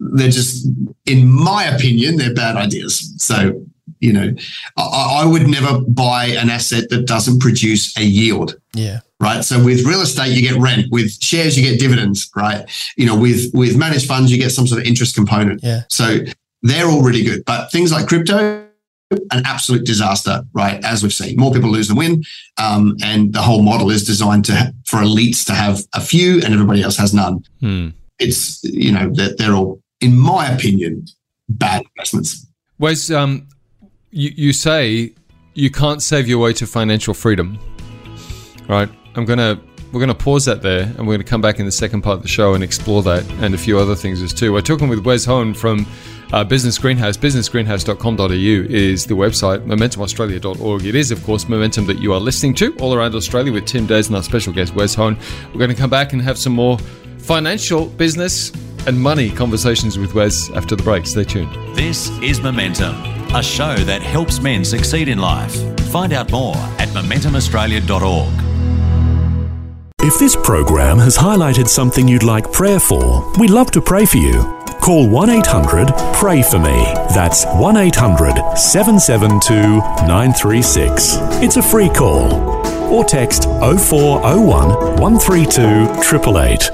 they're 0.00 0.30
just, 0.30 0.66
in 1.06 1.28
my 1.28 1.64
opinion, 1.64 2.16
they're 2.16 2.34
bad 2.34 2.56
ideas. 2.56 3.14
So, 3.18 3.64
you 4.00 4.12
know, 4.12 4.34
I, 4.76 5.22
I 5.22 5.26
would 5.26 5.46
never 5.46 5.80
buy 5.80 6.26
an 6.26 6.50
asset 6.50 6.88
that 6.90 7.06
doesn't 7.06 7.40
produce 7.40 7.96
a 7.96 8.02
yield. 8.02 8.56
Yeah 8.74 9.00
right? 9.20 9.44
So 9.44 9.62
with 9.62 9.84
real 9.84 10.00
estate, 10.00 10.32
you 10.32 10.42
get 10.42 10.60
rent. 10.60 10.86
With 10.90 11.10
shares, 11.22 11.58
you 11.58 11.68
get 11.68 11.80
dividends, 11.80 12.30
right? 12.36 12.68
You 12.96 13.06
know, 13.06 13.18
with 13.18 13.50
with 13.54 13.76
managed 13.76 14.06
funds, 14.06 14.30
you 14.30 14.38
get 14.38 14.50
some 14.50 14.66
sort 14.66 14.80
of 14.80 14.86
interest 14.86 15.14
component. 15.14 15.62
Yeah. 15.62 15.82
So 15.88 16.18
they're 16.62 16.86
all 16.86 17.02
really 17.02 17.22
good. 17.22 17.44
But 17.44 17.70
things 17.70 17.92
like 17.92 18.08
crypto, 18.08 18.66
an 19.10 19.42
absolute 19.44 19.86
disaster, 19.86 20.42
right? 20.52 20.82
As 20.84 21.02
we've 21.02 21.12
seen, 21.12 21.36
more 21.36 21.52
people 21.52 21.70
lose 21.70 21.88
than 21.88 21.96
win, 21.96 22.22
um, 22.58 22.96
and 23.02 23.32
the 23.32 23.42
whole 23.42 23.62
model 23.62 23.90
is 23.90 24.04
designed 24.04 24.44
to 24.46 24.74
for 24.84 24.98
elites 24.98 25.44
to 25.46 25.54
have 25.54 25.80
a 25.94 26.00
few 26.00 26.36
and 26.36 26.52
everybody 26.54 26.82
else 26.82 26.96
has 26.96 27.14
none. 27.14 27.44
Hmm. 27.60 27.88
It's 28.18 28.62
you 28.64 28.92
know 28.92 29.10
they're, 29.12 29.34
they're 29.36 29.54
all, 29.54 29.80
in 30.00 30.16
my 30.16 30.48
opinion, 30.48 31.06
bad 31.48 31.84
investments. 31.96 32.46
Wez, 32.80 33.14
um, 33.14 33.48
you 34.10 34.30
you 34.34 34.52
say 34.52 35.12
you 35.54 35.70
can't 35.70 36.02
save 36.02 36.28
your 36.28 36.38
way 36.38 36.52
to 36.54 36.66
financial 36.66 37.14
freedom, 37.14 37.58
right? 38.68 38.88
I'm 39.14 39.24
gonna 39.24 39.60
we're 39.92 40.00
going 40.00 40.08
to 40.08 40.14
pause 40.14 40.44
that 40.44 40.62
there 40.62 40.82
and 40.82 40.98
we're 40.98 41.14
going 41.14 41.20
to 41.20 41.24
come 41.24 41.40
back 41.40 41.58
in 41.58 41.66
the 41.66 41.72
second 41.72 42.02
part 42.02 42.16
of 42.16 42.22
the 42.22 42.28
show 42.28 42.54
and 42.54 42.62
explore 42.62 43.02
that 43.02 43.24
and 43.40 43.54
a 43.54 43.58
few 43.58 43.78
other 43.78 43.94
things 43.94 44.20
as 44.20 44.34
too. 44.34 44.52
We're 44.52 44.60
talking 44.60 44.88
with 44.88 45.02
Wez 45.04 45.26
Hone 45.26 45.54
from 45.54 45.86
uh, 46.32 46.44
Business 46.44 46.78
Greenhouse. 46.78 47.16
BusinessGreenhouse.com.au 47.16 48.74
is 48.74 49.06
the 49.06 49.14
website, 49.14 49.64
MomentumAustralia.org. 49.66 50.84
It 50.84 50.94
is, 50.94 51.10
of 51.10 51.22
course, 51.24 51.48
Momentum 51.48 51.86
that 51.86 51.98
you 51.98 52.12
are 52.12 52.20
listening 52.20 52.54
to 52.56 52.74
all 52.76 52.94
around 52.94 53.14
Australia 53.14 53.52
with 53.52 53.66
Tim 53.66 53.86
Des 53.86 54.06
and 54.06 54.16
our 54.16 54.22
special 54.22 54.52
guest, 54.52 54.74
Wez 54.74 54.94
Hone. 54.94 55.18
We're 55.52 55.58
going 55.58 55.70
to 55.70 55.76
come 55.76 55.90
back 55.90 56.12
and 56.12 56.22
have 56.22 56.38
some 56.38 56.52
more 56.52 56.78
financial, 57.18 57.86
business, 57.86 58.52
and 58.86 58.98
money 58.98 59.30
conversations 59.30 59.98
with 59.98 60.12
Wez 60.12 60.54
after 60.56 60.76
the 60.76 60.82
break. 60.82 61.06
Stay 61.06 61.24
tuned. 61.24 61.52
This 61.76 62.10
is 62.20 62.40
Momentum, 62.40 62.94
a 63.34 63.42
show 63.42 63.74
that 63.76 64.02
helps 64.02 64.40
men 64.40 64.64
succeed 64.64 65.08
in 65.08 65.18
life. 65.18 65.54
Find 65.90 66.12
out 66.12 66.30
more 66.30 66.56
at 66.78 66.88
MomentumAustralia.org. 66.88 68.44
If 70.00 70.18
this 70.18 70.36
program 70.36 70.98
has 70.98 71.18
highlighted 71.18 71.68
something 71.68 72.08
you'd 72.08 72.22
like 72.22 72.50
prayer 72.52 72.80
for, 72.80 73.30
we'd 73.38 73.50
love 73.50 73.70
to 73.72 73.82
pray 73.82 74.06
for 74.06 74.16
you. 74.16 74.57
Call 74.80 75.08
1 75.08 75.30
800 75.30 75.88
Pray 76.14 76.42
For 76.42 76.58
Me. 76.58 76.84
That's 77.14 77.44
1 77.44 77.76
800 77.76 78.56
772 78.56 79.78
936. 80.06 81.16
It's 81.42 81.56
a 81.56 81.62
free 81.62 81.88
call. 81.88 82.32
Or 82.92 83.04
text 83.04 83.44
0401 83.44 84.70
132 85.00 85.62
888. 85.62 86.70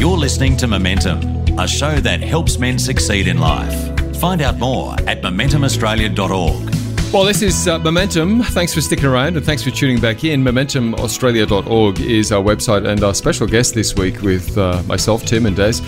You're 0.00 0.16
listening 0.16 0.56
to 0.58 0.68
Momentum, 0.68 1.18
a 1.58 1.66
show 1.66 1.96
that 1.96 2.20
helps 2.20 2.58
men 2.58 2.78
succeed 2.78 3.26
in 3.26 3.38
life. 3.38 4.16
Find 4.18 4.40
out 4.40 4.58
more 4.58 4.92
at 5.08 5.22
momentumaustralia.org. 5.22 6.74
Well, 7.12 7.24
this 7.24 7.40
is 7.42 7.66
uh, 7.66 7.78
Momentum. 7.78 8.42
Thanks 8.42 8.74
for 8.74 8.80
sticking 8.82 9.06
around 9.06 9.36
and 9.36 9.44
thanks 9.44 9.64
for 9.64 9.70
tuning 9.70 9.98
back 9.98 10.24
in. 10.24 10.44
MomentumAustralia.org 10.44 12.00
is 12.00 12.30
our 12.32 12.42
website, 12.42 12.86
and 12.86 13.02
our 13.02 13.14
special 13.14 13.46
guest 13.46 13.74
this 13.74 13.96
week 13.96 14.20
with 14.20 14.56
uh, 14.58 14.82
myself, 14.86 15.24
Tim, 15.24 15.46
and 15.46 15.56
Des 15.56 15.80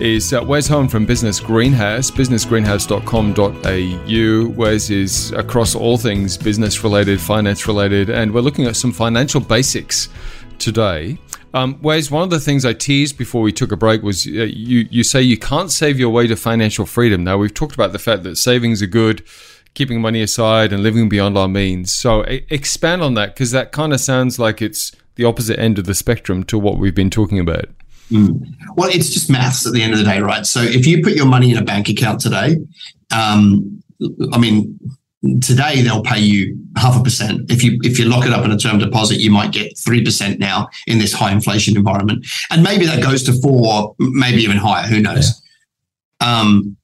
is 0.00 0.32
uh, 0.32 0.40
Wez 0.42 0.68
Hone 0.68 0.88
from 0.88 1.06
Business 1.06 1.40
Greenhouse, 1.40 2.10
businessgreenhouse.com.au. 2.10 4.54
Wez 4.54 4.90
is 4.90 5.32
across 5.32 5.74
all 5.74 5.96
things 5.96 6.36
business 6.36 6.84
related, 6.84 7.20
finance 7.20 7.66
related, 7.66 8.10
and 8.10 8.32
we're 8.32 8.40
looking 8.40 8.66
at 8.66 8.76
some 8.76 8.92
financial 8.92 9.40
basics 9.40 10.08
today. 10.58 11.18
Um, 11.54 11.76
Wez, 11.76 12.10
one 12.10 12.22
of 12.22 12.30
the 12.30 12.40
things 12.40 12.64
I 12.64 12.74
teased 12.74 13.16
before 13.16 13.40
we 13.40 13.52
took 13.52 13.72
a 13.72 13.76
break 13.76 14.02
was 14.02 14.26
uh, 14.26 14.30
you, 14.30 14.86
you 14.90 15.02
say 15.02 15.22
you 15.22 15.38
can't 15.38 15.70
save 15.70 15.98
your 15.98 16.10
way 16.10 16.26
to 16.26 16.36
financial 16.36 16.84
freedom. 16.84 17.24
Now, 17.24 17.38
we've 17.38 17.54
talked 17.54 17.74
about 17.74 17.92
the 17.92 17.98
fact 17.98 18.22
that 18.24 18.36
savings 18.36 18.82
are 18.82 18.86
good 18.86 19.24
keeping 19.76 20.00
money 20.00 20.22
aside 20.22 20.72
and 20.72 20.82
living 20.82 21.08
beyond 21.08 21.36
our 21.36 21.48
means. 21.48 21.92
So 21.92 22.22
expand 22.22 23.02
on 23.02 23.12
that 23.14 23.34
because 23.34 23.50
that 23.50 23.72
kind 23.72 23.92
of 23.92 24.00
sounds 24.00 24.38
like 24.38 24.62
it's 24.62 24.90
the 25.16 25.24
opposite 25.24 25.58
end 25.58 25.78
of 25.78 25.84
the 25.84 25.94
spectrum 25.94 26.44
to 26.44 26.58
what 26.58 26.78
we've 26.78 26.94
been 26.94 27.10
talking 27.10 27.38
about. 27.38 27.66
Mm. 28.10 28.54
Well, 28.76 28.88
it's 28.90 29.10
just 29.10 29.30
maths 29.30 29.66
at 29.66 29.72
the 29.72 29.82
end 29.82 29.92
of 29.92 29.98
the 29.98 30.04
day, 30.04 30.20
right? 30.20 30.46
So 30.46 30.60
if 30.62 30.86
you 30.86 31.02
put 31.02 31.14
your 31.14 31.26
money 31.26 31.50
in 31.50 31.56
a 31.56 31.64
bank 31.64 31.88
account 31.88 32.20
today, 32.20 32.56
um, 33.10 33.82
I 34.32 34.38
mean, 34.38 34.78
today 35.40 35.82
they'll 35.82 36.02
pay 36.02 36.20
you 36.20 36.58
half 36.76 36.98
a 36.98 37.02
percent. 37.02 37.50
If 37.50 37.64
you 37.64 37.78
if 37.82 37.98
you 37.98 38.06
lock 38.06 38.26
it 38.26 38.32
up 38.32 38.44
in 38.44 38.50
a 38.50 38.58
term 38.58 38.78
deposit, 38.78 39.18
you 39.18 39.30
might 39.30 39.52
get 39.52 39.76
three 39.78 40.04
percent 40.04 40.38
now 40.38 40.68
in 40.86 40.98
this 40.98 41.12
high 41.12 41.32
inflation 41.32 41.76
environment, 41.76 42.26
and 42.50 42.62
maybe 42.62 42.86
that 42.86 43.02
goes 43.02 43.22
to 43.24 43.32
four, 43.40 43.94
maybe 43.98 44.42
even 44.42 44.56
higher. 44.56 44.86
Who 44.86 45.00
knows? 45.00 45.42
Yeah. 46.20 46.40
Um, 46.40 46.76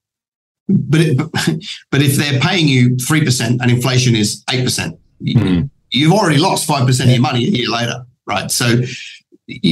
but 0.68 1.00
it, 1.00 1.16
but 1.90 2.02
if 2.02 2.16
they're 2.16 2.40
paying 2.40 2.68
you 2.68 2.96
three 2.96 3.24
percent 3.24 3.60
and 3.60 3.70
inflation 3.70 4.16
is 4.16 4.42
eight 4.50 4.64
percent, 4.64 4.98
mm-hmm. 5.22 5.66
you've 5.90 6.12
already 6.12 6.38
lost 6.38 6.66
five 6.66 6.86
percent 6.86 7.10
of 7.10 7.14
your 7.14 7.22
money 7.22 7.44
a 7.44 7.48
year 7.48 7.68
later, 7.68 8.04
right? 8.26 8.50
So 8.50 8.82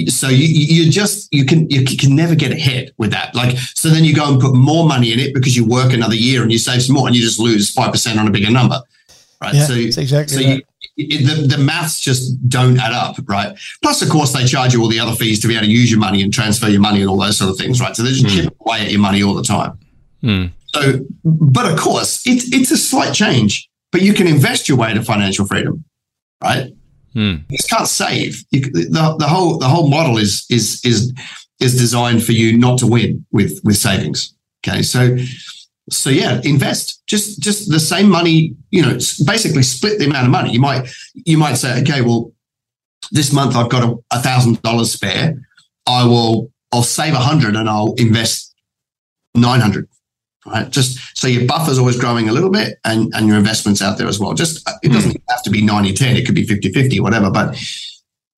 so 0.08 0.28
you, 0.28 0.46
you 0.46 0.90
just 0.90 1.32
you 1.32 1.44
can 1.44 1.68
you 1.70 1.84
can 1.84 2.14
never 2.16 2.34
get 2.34 2.52
ahead 2.52 2.92
with 2.98 3.10
that 3.10 3.34
like 3.34 3.56
so 3.74 3.88
then 3.88 4.04
you 4.04 4.14
go 4.14 4.30
and 4.30 4.40
put 4.40 4.54
more 4.54 4.86
money 4.86 5.12
in 5.12 5.20
it 5.20 5.32
because 5.32 5.56
you 5.56 5.64
work 5.64 5.92
another 5.92 6.14
year 6.14 6.42
and 6.42 6.50
you 6.50 6.58
save 6.58 6.82
some 6.82 6.94
more 6.94 7.06
and 7.06 7.14
you 7.14 7.22
just 7.22 7.38
lose 7.38 7.72
5% 7.72 8.18
on 8.18 8.26
a 8.26 8.30
bigger 8.30 8.50
number 8.50 8.80
right 9.40 9.54
yeah, 9.54 9.66
so 9.66 9.74
exactly 9.74 10.36
so 10.36 10.60
you, 10.96 11.26
the, 11.26 11.56
the 11.56 11.58
maths 11.58 12.00
just 12.00 12.48
don't 12.48 12.78
add 12.80 12.92
up 12.92 13.16
right 13.26 13.56
plus 13.82 14.02
of 14.02 14.08
course 14.08 14.32
they 14.32 14.44
charge 14.44 14.74
you 14.74 14.82
all 14.82 14.88
the 14.88 14.98
other 14.98 15.14
fees 15.14 15.40
to 15.40 15.48
be 15.48 15.54
able 15.54 15.66
to 15.66 15.70
use 15.70 15.90
your 15.90 16.00
money 16.00 16.20
and 16.20 16.32
transfer 16.32 16.68
your 16.68 16.80
money 16.80 17.00
and 17.00 17.08
all 17.08 17.18
those 17.18 17.38
sort 17.38 17.48
of 17.48 17.56
things 17.56 17.80
right 17.80 17.94
so 17.94 18.02
they're 18.02 18.12
just 18.12 18.26
mm. 18.26 18.34
chipping 18.34 18.56
away 18.66 18.80
at 18.80 18.90
your 18.90 19.00
money 19.00 19.22
all 19.22 19.34
the 19.34 19.42
time 19.42 19.78
mm. 20.22 20.50
So, 20.74 21.00
but 21.24 21.70
of 21.70 21.78
course, 21.78 22.22
it's 22.26 22.52
it's 22.52 22.70
a 22.70 22.76
slight 22.76 23.12
change, 23.12 23.68
but 23.90 24.02
you 24.02 24.14
can 24.14 24.26
invest 24.26 24.68
your 24.68 24.78
way 24.78 24.94
to 24.94 25.02
financial 25.02 25.44
freedom, 25.46 25.84
right? 26.42 26.72
Hmm. 27.12 27.36
You 27.48 27.58
can't 27.68 27.88
save. 27.88 28.44
You, 28.50 28.60
the, 28.60 29.16
the 29.18 29.26
whole 29.26 29.58
the 29.58 29.68
whole 29.68 29.88
model 29.88 30.16
is 30.16 30.46
is 30.50 30.80
is 30.84 31.12
is 31.60 31.76
designed 31.76 32.24
for 32.24 32.32
you 32.32 32.56
not 32.56 32.78
to 32.78 32.86
win 32.86 33.24
with 33.32 33.60
with 33.64 33.76
savings. 33.76 34.34
Okay, 34.66 34.82
so 34.82 35.16
so 35.90 36.10
yeah, 36.10 36.40
invest 36.44 37.02
just 37.06 37.40
just 37.40 37.70
the 37.70 37.80
same 37.80 38.08
money. 38.08 38.54
You 38.70 38.82
know, 38.82 38.98
basically 39.26 39.62
split 39.62 39.98
the 39.98 40.06
amount 40.06 40.26
of 40.26 40.30
money. 40.30 40.52
You 40.52 40.60
might 40.60 40.88
you 41.14 41.38
might 41.38 41.54
say, 41.54 41.80
okay, 41.82 42.00
well, 42.00 42.32
this 43.10 43.32
month 43.32 43.56
I've 43.56 43.70
got 43.70 43.98
a 44.10 44.20
thousand 44.20 44.62
dollars 44.62 44.92
spare. 44.92 45.34
I 45.86 46.04
will 46.04 46.52
I'll 46.72 46.82
save 46.82 47.14
a 47.14 47.16
100 47.16 47.56
and 47.56 47.68
I'll 47.68 47.94
invest 47.94 48.54
900 49.34 49.88
right? 50.46 50.70
Just 50.70 50.98
so 51.16 51.28
your 51.28 51.46
buffer's 51.46 51.78
always 51.78 51.98
growing 51.98 52.28
a 52.28 52.32
little 52.32 52.50
bit 52.50 52.78
and, 52.84 53.12
and 53.14 53.26
your 53.26 53.36
investments 53.36 53.82
out 53.82 53.98
there 53.98 54.08
as 54.08 54.18
well. 54.18 54.34
Just 54.34 54.68
it 54.82 54.90
doesn't 54.90 55.12
mm. 55.12 55.22
have 55.28 55.42
to 55.44 55.50
be 55.50 55.62
90 55.62 55.94
10, 55.94 56.16
it 56.16 56.26
could 56.26 56.34
be 56.34 56.44
50 56.44 56.72
50, 56.72 57.00
whatever. 57.00 57.30
But 57.30 57.56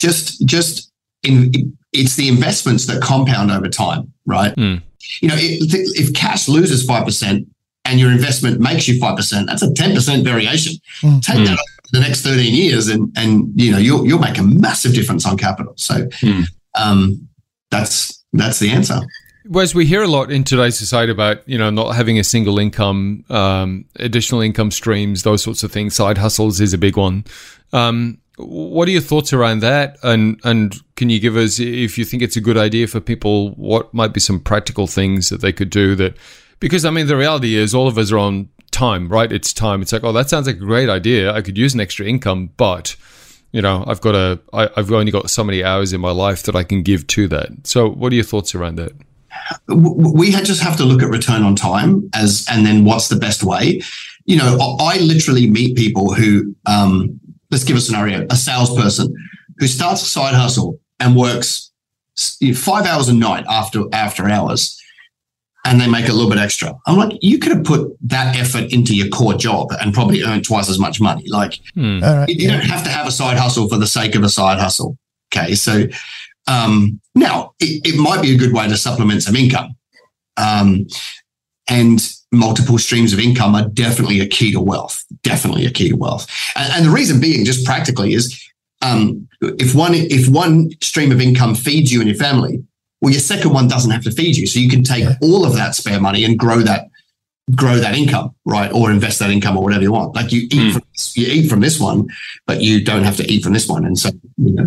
just 0.01 0.45
just 0.47 0.91
in 1.23 1.77
it's 1.93 2.17
the 2.17 2.29
investments 2.29 2.87
that 2.87 3.03
compound 3.03 3.51
over 3.51 3.69
time, 3.69 4.13
right? 4.27 4.55
Mm. 4.57 4.83
You 5.21 5.29
know, 5.29 5.35
if, 5.37 6.09
if 6.09 6.15
cash 6.15 6.49
loses 6.49 6.87
5% 6.87 7.47
and 7.85 8.01
your 8.01 8.11
investment 8.11 8.61
makes 8.61 8.89
you 8.89 9.01
5%, 9.01 9.47
that's 9.47 9.63
a 9.63 9.67
10% 9.67 10.25
variation. 10.25 10.75
Mm. 11.03 11.23
Take 11.23 11.47
that 11.47 11.59
the 11.93 12.01
next 12.01 12.23
13 12.23 12.55
years 12.55 12.89
and 12.89 13.13
and 13.17 13.53
you 13.55 13.71
know 13.71 13.79
you'll 13.79 14.07
you'll 14.07 14.19
make 14.19 14.39
a 14.39 14.43
massive 14.43 14.95
difference 14.95 15.27
on 15.27 15.37
capital. 15.37 15.75
So 15.77 16.07
mm. 16.07 16.45
um, 16.75 17.29
that's 17.71 18.25
that's 18.33 18.59
the 18.59 18.71
answer. 18.71 18.99
Whereas 19.45 19.75
we 19.75 19.87
hear 19.87 20.03
a 20.03 20.09
lot 20.09 20.31
in 20.31 20.45
today's 20.45 20.79
society 20.79 21.11
about 21.11 21.47
you 21.49 21.59
know 21.59 21.71
not 21.71 21.95
having 21.95 22.19
a 22.19 22.25
single 22.25 22.59
income, 22.59 23.25
um, 23.29 23.85
additional 23.97 24.41
income 24.41 24.71
streams, 24.71 25.23
those 25.23 25.43
sorts 25.43 25.63
of 25.63 25.73
things. 25.73 25.95
Side 25.95 26.19
hustles 26.19 26.61
is 26.61 26.73
a 26.73 26.79
big 26.79 26.97
one. 26.97 27.25
Um, 27.73 28.19
what 28.37 28.89
are 28.89 28.93
your 28.93 29.01
thoughts 29.01 29.33
around 29.33 29.61
that? 29.61 29.99
And 30.03 30.41
and 30.45 30.75
can 30.97 31.11
you 31.11 31.19
give 31.21 31.37
us, 31.37 31.59
if 31.59 31.99
you 31.99 32.05
think 32.05 32.23
it's 32.23 32.37
a 32.37 32.41
good 32.41 32.57
idea 32.57 32.87
for 32.87 33.01
people, 33.01 33.51
what 33.51 33.93
might 33.93 34.13
be 34.13 34.21
some 34.21 34.41
practical 34.41 34.87
things 34.87 35.29
that 35.29 35.41
they 35.41 35.53
could 35.53 35.71
do 35.71 35.95
that? 35.97 36.17
Because 36.61 36.85
I 36.85 36.91
mean, 36.91 37.09
the 37.09 37.17
reality 37.17 37.57
is, 37.57 37.75
all 37.75 37.89
of 37.89 37.99
us 37.99 38.13
are 38.13 38.19
on 38.19 38.49
time, 38.71 39.09
right? 39.09 39.31
It's 39.31 39.53
time. 39.53 39.83
It's 39.83 39.93
like, 39.93 40.05
oh, 40.05 40.13
that 40.13 40.31
sounds 40.31 40.47
like 40.47 40.57
a 40.57 40.61
great 40.61 40.89
idea. 40.89 41.33
I 41.33 41.43
could 41.43 41.59
use 41.59 41.75
an 41.75 41.81
extra 41.81 42.07
income, 42.07 42.51
but 42.57 42.97
you 43.53 43.61
know, 43.61 43.85
I've 43.87 44.01
got 44.01 44.15
a, 44.15 44.41
I, 44.53 44.71
I've 44.77 44.91
only 44.93 45.13
got 45.13 45.29
so 45.29 45.45
many 45.45 45.63
hours 45.63 45.93
in 45.93 46.01
my 46.01 46.11
life 46.11 46.45
that 46.45 46.57
I 46.57 46.65
can 46.65 46.83
give 46.83 47.07
to 47.09 47.29
that. 47.29 47.67
So, 47.67 47.89
what 47.89 48.13
are 48.13 48.15
your 48.15 48.25
thoughts 48.25 48.55
around 48.55 48.77
that? 48.77 48.93
We 49.69 50.31
just 50.31 50.63
have 50.63 50.77
to 50.77 50.85
look 50.85 51.03
at 51.03 51.09
return 51.09 51.43
on 51.43 51.55
time 51.57 52.09
as 52.15 52.47
and 52.51 52.67
then 52.67 52.85
what's 52.85 53.09
the 53.09 53.17
best 53.17 53.43
way. 53.43 53.81
You 54.25 54.37
know 54.37 54.77
i 54.81 54.99
literally 54.99 55.51
meet 55.51 55.77
people 55.77 56.15
who 56.15 56.55
um, 56.67 57.19
let's 57.51 57.65
give 57.65 57.77
a 57.77 57.81
scenario 57.81 58.27
a 58.31 58.37
salesperson 58.37 59.15
who 59.59 59.67
starts 59.67 60.03
a 60.03 60.07
side 60.07 60.35
hustle 60.35 60.79
and 61.01 61.17
works 61.17 61.71
five 62.55 62.87
hours 62.87 63.09
a 63.09 63.15
night 63.15 63.45
after 63.49 63.85
after 63.93 64.29
hours 64.29 64.79
and 65.65 65.81
they 65.81 65.89
make 65.89 66.09
a 66.09 66.13
little 66.13 66.29
bit 66.29 66.39
extra. 66.39 66.75
I'm 66.87 66.97
like 66.97 67.19
you 67.21 67.39
could 67.39 67.53
have 67.53 67.65
put 67.65 67.97
that 68.03 68.37
effort 68.37 68.73
into 68.73 68.97
your 68.97 69.09
core 69.09 69.35
job 69.35 69.69
and 69.81 69.95
probably 69.95 70.23
earned 70.23 70.45
twice 70.45 70.69
as 70.69 70.79
much 70.79 71.01
money. 71.01 71.25
Like 71.29 71.61
hmm. 71.75 72.01
right. 72.01 72.29
you 72.29 72.49
don't 72.49 72.65
have 72.65 72.85
to 72.85 72.91
have 72.91 73.07
a 73.07 73.13
side 73.13 73.39
hustle 73.39 73.69
for 73.69 73.77
the 73.77 73.87
sake 73.87 74.15
of 74.15 74.23
a 74.23 74.29
side 74.29 74.59
hustle. 74.59 74.99
Okay 75.33 75.55
so 75.55 75.85
um, 76.47 77.01
now, 77.15 77.55
it, 77.61 77.87
it, 77.87 77.99
might 77.99 78.23
be 78.23 78.35
a 78.35 78.39
good 78.39 78.53
way 78.53 78.69
to 78.69 78.77
supplement 78.77 79.23
some 79.23 79.37
income. 79.37 79.77
Um, 80.37 80.87
and 81.69 82.01
multiple 82.33 82.79
streams 82.79 83.13
of 83.13 83.21
income 83.21 83.55
are 83.55 83.69
definitely 83.69 84.21
a 84.21 84.27
key 84.27 84.53
to 84.53 84.61
wealth. 84.61 85.05
Definitely 85.23 85.67
a 85.67 85.71
key 85.71 85.91
to 85.91 85.97
wealth. 85.97 86.27
And, 86.57 86.73
and 86.73 86.87
the 86.87 86.91
reason 86.91 87.21
being, 87.21 87.45
just 87.45 87.65
practically, 87.65 88.15
is 88.15 88.43
um, 88.81 89.29
if 89.41 89.75
one 89.75 89.93
if 89.95 90.29
one 90.29 90.71
stream 90.81 91.13
of 91.13 91.21
income 91.21 91.55
feeds 91.55 91.93
you 91.93 92.01
and 92.01 92.09
your 92.09 92.19
family, 92.19 92.63
well, 93.01 93.13
your 93.13 93.21
second 93.21 93.53
one 93.53 93.69
doesn't 93.69 93.91
have 93.91 94.05
to 94.05 94.11
feed 94.11 94.37
you, 94.37 94.47
so 94.47 94.59
you 94.59 94.69
can 94.69 94.83
take 94.83 95.07
all 95.21 95.45
of 95.45 95.55
that 95.55 95.75
spare 95.75 96.01
money 96.01 96.25
and 96.25 96.39
grow 96.39 96.61
that 96.61 96.89
grow 97.55 97.77
that 97.77 97.97
income, 97.97 98.35
right? 98.45 98.73
Or 98.73 98.91
invest 98.91 99.19
that 99.19 99.31
income 99.31 99.57
or 99.57 99.63
whatever 99.65 99.83
you 99.83 99.93
want. 99.93 100.15
Like 100.15 100.33
you 100.33 100.43
eat 100.43 100.53
mm. 100.53 100.73
from 100.73 100.83
you 101.15 101.27
eat 101.27 101.49
from 101.49 101.61
this 101.61 101.81
one, 101.81 102.07
but 102.47 102.61
you 102.61 102.85
don't 102.85 103.03
have 103.03 103.17
to 103.17 103.31
eat 103.31 103.43
from 103.43 103.53
this 103.53 103.69
one. 103.69 103.85
And 103.85 103.99
so, 103.99 104.11
you 104.37 104.55
know, 104.55 104.67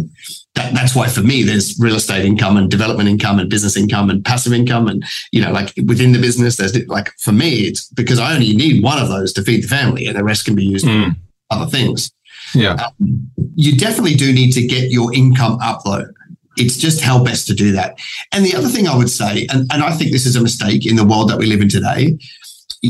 that, 0.56 0.74
that's 0.74 0.96
why 0.96 1.08
for 1.08 1.22
me, 1.22 1.44
there's 1.44 1.78
real 1.80 1.96
estate 1.96 2.26
income 2.26 2.58
and 2.58 2.70
development 2.70 3.10
income 3.10 3.40
and 3.40 3.50
business 3.50 3.78
income 3.78 4.10
and 4.10 4.24
passive 4.24 4.54
income. 4.54 4.88
And, 4.88 5.04
you 5.32 5.42
know, 5.42 5.52
like 5.52 5.74
within 5.86 6.12
the 6.12 6.20
business, 6.20 6.58
there's 6.58 6.76
like 6.88 7.12
for 7.20 7.32
me, 7.32 7.62
it's 7.62 7.88
because 7.90 8.20
I 8.20 8.34
only 8.34 8.56
need 8.56 8.84
one 8.84 9.02
of 9.02 9.08
those 9.08 9.32
to 9.34 9.44
feed 9.44 9.64
the 9.64 9.68
family 9.68 10.06
and 10.06 10.18
the 10.18 10.24
rest 10.24 10.46
can 10.46 10.56
be 10.56 10.66
used 10.66 10.86
mm. 10.86 11.12
for 11.12 11.18
other 11.52 11.72
things. 11.72 12.12
Yeah. 12.54 12.74
Um, 12.74 13.32
you 13.56 13.78
definitely 13.78 14.16
do 14.16 14.34
need 14.34 14.52
to 14.52 14.66
get 14.66 14.92
your 14.92 15.14
income 15.14 15.60
up 15.62 15.82
though. 15.86 16.08
It's 16.58 16.78
just 16.78 17.02
how 17.02 17.22
best 17.22 17.48
to 17.48 17.54
do 17.54 17.74
that. 17.74 18.00
And 18.32 18.46
the 18.46 18.56
other 18.56 18.70
thing 18.70 18.88
I 18.88 18.96
would 18.96 19.10
say, 19.10 19.46
and, 19.52 19.70
and 19.74 19.84
I 19.84 19.92
think 19.92 20.12
this 20.12 20.26
is 20.26 20.38
a 20.38 20.42
mistake 20.42 20.86
in 20.86 20.96
the 20.96 21.04
world 21.04 21.30
that 21.30 21.38
we 21.38 21.48
live 21.48 21.60
in 21.60 21.68
today, 21.68 22.18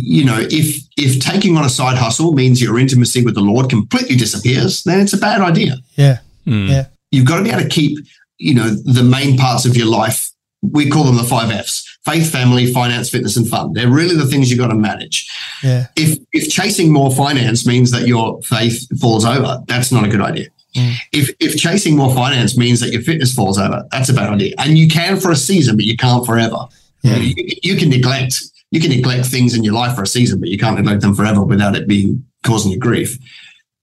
you 0.04 0.26
know, 0.26 0.38
if 0.40 0.84
if 0.98 1.20
taking 1.20 1.58
on 1.58 1.66
a 1.66 1.70
side 1.70 1.98
hustle 1.98 2.34
means 2.34 2.62
your 2.62 2.80
intimacy 2.80 3.24
with 3.24 3.36
the 3.36 3.42
Lord 3.42 3.70
completely 3.70 4.16
disappears, 4.16 4.84
then 4.84 5.00
it's 5.00 5.14
a 5.14 5.18
bad 5.18 5.42
idea. 5.42 5.78
Yeah. 5.96 6.20
Mm. 6.46 6.70
Yeah. 6.70 6.86
You've 7.12 7.26
got 7.26 7.38
to 7.38 7.44
be 7.44 7.52
able 7.52 7.64
to 7.64 7.70
keep, 7.70 7.98
you 8.38 8.54
know, 8.54 8.70
the 8.70 9.04
main 9.04 9.38
parts 9.38 9.66
of 9.66 9.76
your 9.76 9.88
life. 9.88 10.32
We 10.62 10.90
call 10.90 11.04
them 11.04 11.18
the 11.18 11.24
five 11.24 11.52
F's 11.52 11.86
faith, 12.06 12.32
family, 12.32 12.72
finance, 12.72 13.10
fitness, 13.10 13.36
and 13.36 13.48
fun. 13.48 13.74
They're 13.74 13.90
really 13.90 14.16
the 14.16 14.28
things 14.28 14.50
you've 14.50 14.60
got 14.60 14.68
to 14.68 14.76
manage. 14.76 15.30
Yeah. 15.64 15.88
If 15.96 16.20
if 16.32 16.50
chasing 16.50 16.94
more 16.94 17.12
finance 17.12 17.66
means 17.66 17.92
that 17.92 18.08
your 18.08 18.42
faith 18.44 18.88
falls 19.00 19.26
over, 19.26 19.64
that's 19.68 19.92
not 19.92 20.06
a 20.06 20.08
good 20.08 20.22
idea. 20.22 20.48
Mm. 20.76 20.94
If 21.12 21.36
if 21.40 21.58
chasing 21.58 21.96
more 21.96 22.14
finance 22.14 22.58
means 22.58 22.80
that 22.82 22.92
your 22.92 23.02
fitness 23.02 23.34
falls 23.34 23.58
over, 23.58 23.86
that's 23.92 24.10
a 24.10 24.14
bad 24.14 24.30
idea. 24.30 24.54
And 24.58 24.78
you 24.78 24.88
can 24.88 25.20
for 25.20 25.32
a 25.32 25.36
season, 25.36 25.76
but 25.76 25.86
you 25.86 25.98
can't 25.98 26.26
forever. 26.26 26.68
Yeah. 27.02 27.18
You, 27.18 27.34
you 27.64 27.76
can 27.78 27.90
neglect 27.90 28.42
you 28.76 28.82
can 28.82 28.90
neglect 28.90 29.26
things 29.26 29.56
in 29.56 29.64
your 29.64 29.74
life 29.74 29.96
for 29.96 30.04
a 30.04 30.08
season, 30.08 30.38
but 30.42 30.50
you 30.50 30.58
can't 30.58 30.76
neglect 30.76 31.02
them 31.02 31.16
forever 31.16 31.42
without 31.42 31.78
it 31.78 31.88
being 31.88 32.26
causing 32.44 32.74
you 32.74 32.78
grief. 32.78 33.18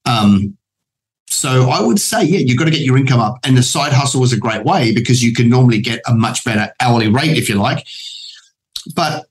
Um, 0.05 0.59
so 1.29 1.71
I 1.71 1.81
would 1.81 1.99
say, 1.99 2.23
yeah, 2.25 2.41
you've 2.41 2.59
got 2.59 2.67
to 2.67 2.71
get 2.71 2.83
your 2.83 2.99
income 2.99 3.19
up. 3.19 3.39
And 3.43 3.57
the 3.57 3.63
side 3.63 3.95
hustle 3.95 4.23
is 4.23 4.35
a 4.35 4.39
great 4.39 4.65
way 4.65 4.93
because 4.95 5.23
you 5.23 5.33
can 5.33 5.49
normally 5.49 5.81
get 5.81 6.03
a 6.07 6.13
much 6.13 6.45
better 6.45 6.71
hourly 6.79 7.09
rate 7.09 7.39
if 7.39 7.49
you 7.49 7.55
like. 7.55 7.87
But 8.95 9.25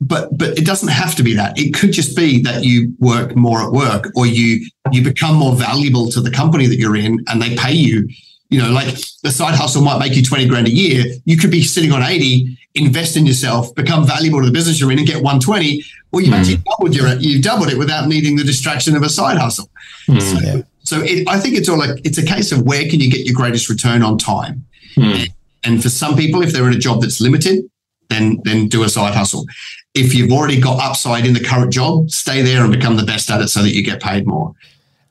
but 0.00 0.36
but 0.36 0.58
it 0.58 0.66
doesn't 0.66 0.88
have 0.88 1.14
to 1.14 1.22
be 1.22 1.34
that. 1.34 1.56
It 1.56 1.72
could 1.72 1.92
just 1.92 2.16
be 2.16 2.42
that 2.42 2.64
you 2.64 2.92
work 2.98 3.36
more 3.36 3.62
at 3.62 3.70
work 3.70 4.10
or 4.16 4.26
you 4.26 4.66
you 4.90 5.04
become 5.04 5.36
more 5.36 5.54
valuable 5.54 6.10
to 6.10 6.20
the 6.20 6.32
company 6.32 6.66
that 6.66 6.78
you're 6.78 6.96
in 6.96 7.22
and 7.28 7.40
they 7.40 7.54
pay 7.54 7.74
you 7.74 8.08
you 8.50 8.60
know, 8.60 8.70
like 8.70 8.88
the 9.22 9.30
side 9.30 9.54
hustle 9.54 9.82
might 9.82 10.00
make 10.00 10.16
you 10.16 10.24
20 10.24 10.46
grand 10.48 10.66
a 10.66 10.70
year. 10.70 11.04
You 11.24 11.36
could 11.36 11.52
be 11.52 11.62
sitting 11.62 11.92
on 11.92 12.02
80, 12.02 12.58
invest 12.74 13.16
in 13.16 13.26
yourself, 13.26 13.74
become 13.74 14.06
valuable 14.06 14.40
to 14.40 14.46
the 14.46 14.52
business 14.52 14.80
you're 14.80 14.92
in 14.92 14.98
and 14.98 15.06
get 15.06 15.16
120. 15.16 15.82
Well, 16.12 16.22
you've 16.22 16.34
mm. 16.34 16.38
actually 16.38 16.56
doubled 16.56 16.94
your, 16.94 17.08
you've 17.16 17.42
doubled 17.42 17.68
it 17.68 17.78
without 17.78 18.08
needing 18.08 18.36
the 18.36 18.44
distraction 18.44 18.96
of 18.96 19.02
a 19.02 19.08
side 19.08 19.38
hustle. 19.38 19.68
Mm. 20.06 20.22
So, 20.22 20.40
yeah. 20.40 20.62
so 20.82 21.00
it, 21.02 21.28
I 21.28 21.38
think 21.38 21.56
it's 21.56 21.68
all 21.68 21.78
like, 21.78 22.00
it's 22.04 22.18
a 22.18 22.24
case 22.24 22.52
of 22.52 22.62
where 22.62 22.88
can 22.88 23.00
you 23.00 23.10
get 23.10 23.26
your 23.26 23.34
greatest 23.34 23.68
return 23.68 24.02
on 24.02 24.18
time? 24.18 24.64
Mm. 24.96 25.28
And 25.64 25.82
for 25.82 25.88
some 25.88 26.16
people, 26.16 26.42
if 26.42 26.52
they're 26.52 26.66
in 26.66 26.74
a 26.74 26.78
job 26.78 27.02
that's 27.02 27.20
limited, 27.20 27.68
then, 28.08 28.40
then 28.44 28.68
do 28.68 28.82
a 28.82 28.88
side 28.88 29.14
hustle. 29.14 29.46
If 29.94 30.14
you've 30.14 30.32
already 30.32 30.60
got 30.60 30.80
upside 30.80 31.26
in 31.26 31.34
the 31.34 31.40
current 31.40 31.72
job, 31.72 32.10
stay 32.10 32.42
there 32.42 32.62
and 32.62 32.72
become 32.72 32.96
the 32.96 33.04
best 33.04 33.30
at 33.30 33.40
it 33.40 33.48
so 33.48 33.62
that 33.62 33.74
you 33.74 33.82
get 33.82 34.00
paid 34.00 34.26
more. 34.26 34.54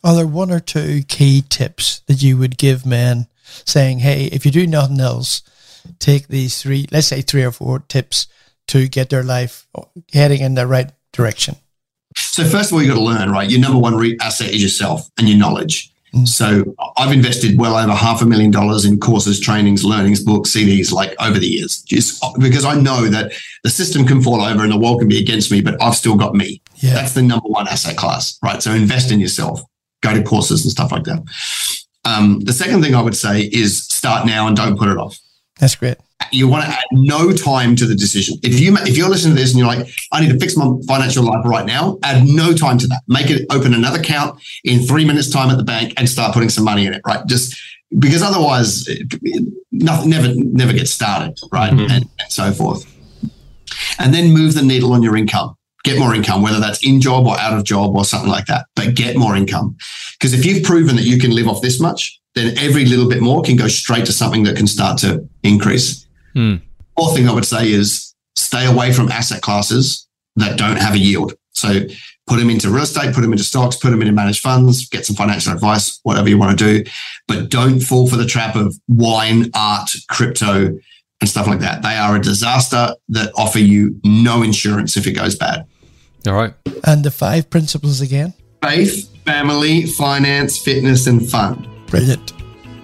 Are 0.04 0.16
there 0.16 0.28
one 0.28 0.52
or 0.52 0.62
two 0.62 1.04
key 1.04 1.44
tips 1.50 2.00
that 2.08 2.24
you 2.24 2.38
would 2.38 2.58
give 2.58 2.86
men 2.86 3.28
saying, 3.66 4.00
hey, 4.00 4.26
if 4.26 4.46
you 4.46 4.52
do 4.52 4.66
nothing 4.66 5.00
else, 5.00 5.42
take 6.00 6.28
these 6.28 6.62
three, 6.62 6.88
let's 6.92 7.08
say 7.08 7.22
three 7.22 7.44
or 7.44 7.52
four 7.52 7.80
tips 7.80 8.28
to 8.68 8.88
get 8.88 9.10
their 9.10 9.24
life 9.24 9.68
heading 10.14 10.42
in 10.42 10.56
the 10.56 10.68
right 10.68 10.92
direction? 11.12 11.56
So, 12.16 12.44
first 12.44 12.72
of 12.72 12.76
all, 12.76 12.82
you 12.82 12.88
got 12.88 12.96
to 12.96 13.02
learn, 13.02 13.32
right? 13.32 13.50
Your 13.50 13.60
number 13.60 13.80
one 13.80 13.96
re- 13.96 14.18
asset 14.22 14.50
is 14.50 14.62
yourself 14.62 15.10
and 15.18 15.28
your 15.28 15.38
knowledge. 15.38 15.92
Mm. 16.14 16.28
So, 16.28 16.76
I've 16.98 17.12
invested 17.12 17.58
well 17.60 17.76
over 17.76 17.94
half 17.94 18.22
a 18.22 18.26
million 18.26 18.52
dollars 18.52 18.86
in 18.86 19.00
courses, 19.00 19.40
trainings, 19.40 19.84
learnings, 19.84 20.24
books, 20.24 20.52
CDs, 20.52 20.92
like 20.92 21.16
over 21.22 21.38
the 21.38 21.48
years, 21.48 21.82
just 21.84 22.24
because 22.40 22.66
I 22.66 22.80
know 22.80 23.08
that 23.08 23.32
the 23.64 23.70
system 23.70 24.06
can 24.06 24.22
fall 24.22 24.42
over 24.42 24.64
and 24.64 24.72
the 24.72 24.78
world 24.78 25.00
can 25.00 25.08
be 25.08 25.20
against 25.20 25.52
me, 25.52 25.62
but 25.62 25.82
I've 25.82 25.96
still 25.96 26.16
got 26.16 26.34
me. 26.34 26.62
Yeah. 26.76 26.94
That's 26.94 27.14
the 27.14 27.22
number 27.22 27.48
one 27.48 27.68
asset 27.68 27.96
class, 27.96 28.40
right? 28.44 28.62
So, 28.62 28.72
invest 28.72 29.12
in 29.12 29.20
yourself, 29.20 29.62
go 30.02 30.14
to 30.14 30.24
courses 30.24 30.64
and 30.64 30.72
stuff 30.72 30.92
like 30.92 31.04
that. 31.04 31.24
Um, 32.06 32.40
the 32.40 32.54
second 32.54 32.82
thing 32.82 32.96
I 32.96 33.02
would 33.02 33.16
say 33.16 33.44
is 33.44 33.86
start 33.86 34.26
now 34.26 34.48
and 34.48 34.56
don't 34.56 34.78
put 34.78 34.90
it 34.90 34.98
off. 34.98 35.18
That's 35.60 35.76
great. 35.76 35.98
You 36.32 36.48
want 36.48 36.66
to 36.66 36.70
add 36.70 36.84
no 36.92 37.32
time 37.32 37.76
to 37.78 37.86
the 37.86 37.96
decision. 37.96 38.38
If 38.44 38.60
you 38.60 38.76
if 38.78 38.98
you're 38.98 39.10
listening 39.10 39.36
to 39.36 39.42
this 39.42 39.52
and 39.52 39.60
you're 39.60 39.68
like, 39.68 39.88
I 40.12 40.22
need 40.22 40.32
to 40.32 40.40
fix 40.40 40.56
my 40.56 40.72
financial 40.88 41.24
life 41.24 41.46
right 41.46 41.66
now, 41.66 41.98
add 42.04 42.26
no 42.26 42.54
time 42.54 42.78
to 42.80 42.88
that. 42.88 43.02
Make 43.08 43.30
it 43.30 43.46
open 43.50 43.74
another 43.74 44.00
account 44.00 44.40
in 44.64 44.82
three 44.86 45.06
minutes 45.06 45.30
time 45.30 45.50
at 45.50 45.58
the 45.58 45.64
bank 45.64 45.94
and 45.98 46.08
start 46.08 46.34
putting 46.34 46.50
some 46.50 46.64
money 46.64 46.86
in 46.86 46.94
it. 46.94 47.02
Right, 47.06 47.26
just 47.28 47.60
because 47.98 48.22
otherwise, 48.22 48.88
nothing 49.72 50.10
never 50.10 50.34
never 50.36 50.74
gets 50.74 50.92
started. 50.92 51.38
Right, 51.52 51.72
mm-hmm. 51.72 51.92
and, 51.92 52.06
and 52.20 52.32
so 52.32 52.52
forth. 52.52 52.86
And 53.98 54.14
then 54.14 54.34
move 54.34 54.54
the 54.54 54.62
needle 54.62 54.94
on 54.94 55.04
your 55.04 55.18
income 55.18 55.56
get 55.84 55.98
more 55.98 56.14
income, 56.14 56.42
whether 56.42 56.60
that's 56.60 56.86
in 56.86 57.02
job 57.02 57.26
or 57.26 57.40
out 57.40 57.58
of 57.58 57.64
job 57.64 57.96
or 57.96 58.04
something 58.04 58.30
like 58.30 58.46
that, 58.48 58.66
but 58.76 58.96
get 58.96 59.16
more 59.16 59.36
income. 59.36 59.78
Because 60.14 60.34
if 60.34 60.46
you've 60.46 60.64
proven 60.64 60.96
that 60.98 61.06
you 61.06 61.18
can 61.18 61.32
live 61.32 61.48
off 61.48 61.62
this 61.62 61.80
much, 61.80 62.19
then 62.36 62.58
every 62.58 62.86
little 62.86 63.10
bit 63.10 63.22
more 63.22 63.42
can 63.42 63.56
go 63.56 63.68
straight 63.68 64.06
to 64.06 64.14
something 64.14 64.44
that 64.44 64.56
can 64.56 64.68
start 64.68 64.98
to 65.00 65.28
increase. 65.44 66.08
Mm. 66.36 66.62
Fourth 66.96 67.16
thing 67.16 67.28
I 67.28 67.34
would 67.34 67.46
say 67.46 67.72
is 67.72 68.14
stay 68.36 68.66
away 68.66 68.94
from 68.94 69.12
asset 69.12 69.42
classes 69.42 70.08
that 70.36 70.58
don't 70.58 70.78
have 70.78 70.94
a 70.94 71.00
yield. 71.00 71.34
So 71.52 71.82
put 72.28 72.38
them 72.38 72.50
into 72.50 72.70
real 72.70 72.84
estate, 72.84 73.14
put 73.14 73.22
them 73.22 73.32
into 73.32 73.44
stocks, 73.44 73.76
put 73.76 73.90
them 73.90 74.02
into 74.02 74.14
managed 74.14 74.42
funds, 74.42 74.88
get 74.88 75.06
some 75.06 75.16
financial 75.16 75.52
advice, 75.52 76.00
whatever 76.04 76.30
you 76.30 76.38
want 76.38 76.58
to 76.58 76.66
do. 76.84 76.90
But 77.28 77.50
don't 77.50 77.80
fall 77.80 78.08
for 78.08 78.16
the 78.16 78.26
trap 78.26 78.56
of 78.56 78.76
wine, 78.88 79.50
art, 79.54 79.90
crypto, 80.10 80.78
and 81.22 81.30
stuff 81.30 81.48
like 81.48 81.60
that. 81.60 81.82
They 81.82 81.96
are 81.96 82.16
a 82.16 82.22
disaster 82.22 82.96
that 83.10 83.32
offer 83.36 83.60
you 83.60 84.00
no 84.04 84.44
insurance 84.44 84.96
if 84.96 85.08
it 85.08 85.14
goes 85.14 85.36
bad. 85.36 85.66
All 86.28 86.34
right. 86.34 86.54
And 86.86 87.04
the 87.04 87.12
five 87.12 87.50
principles 87.50 88.00
again. 88.02 88.34
Faith, 88.64 89.10
family, 89.26 89.86
finance, 89.86 90.58
fitness, 90.58 91.08
and 91.08 91.30
fun. 91.30 91.68
Brilliant. 91.90 92.34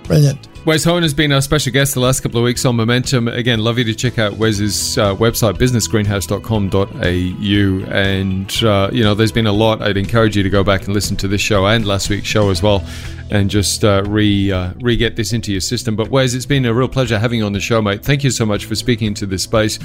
Brilliant. 0.04 0.48
Wez 0.66 0.84
Hone 0.84 1.04
has 1.04 1.14
been 1.14 1.32
our 1.32 1.42
special 1.42 1.72
guest 1.72 1.94
the 1.94 2.00
last 2.00 2.22
couple 2.22 2.40
of 2.40 2.44
weeks 2.44 2.66
on 2.66 2.76
Momentum. 2.76 3.28
Again, 3.28 3.60
love 3.60 3.78
you 3.78 3.84
to 3.84 3.94
check 3.94 4.18
out 4.18 4.34
Wez's 4.34 4.98
uh, 4.98 5.16
website, 5.16 5.60
businessgreenhouse.com.au. 5.60 7.94
And, 7.94 8.64
uh, 8.64 8.90
you 8.92 9.04
know, 9.04 9.14
there's 9.14 9.32
been 9.32 9.46
a 9.46 9.52
lot. 9.52 9.84
I'd 9.84 9.96
encourage 9.96 10.36
you 10.36 10.42
to 10.42 10.50
go 10.50 10.64
back 10.64 10.86
and 10.86 10.94
listen 10.96 11.16
to 11.18 11.28
this 11.28 11.42
show 11.42 11.68
and 11.68 11.86
last 11.86 12.10
week's 12.10 12.28
show 12.28 12.50
as 12.50 12.64
well 12.64 12.84
and 13.30 13.48
just 13.50 13.84
uh, 13.84 14.04
re, 14.08 14.52
uh, 14.52 14.74
re 14.82 14.98
get 14.98 15.16
this 15.16 15.34
into 15.34 15.52
your 15.52 15.62
system. 15.62 15.96
But, 15.96 16.10
Wez, 16.10 16.36
it's 16.36 16.48
been 16.48 16.66
a 16.66 16.74
real 16.74 16.88
pleasure 16.88 17.20
having 17.20 17.40
you 17.40 17.46
on 17.46 17.54
the 17.54 17.60
show, 17.60 17.80
mate. 17.80 18.04
Thank 18.04 18.24
you 18.24 18.32
so 18.32 18.44
much 18.44 18.66
for 18.66 18.74
speaking 18.74 19.10
into 19.10 19.28
this 19.28 19.44
space. 19.44 19.78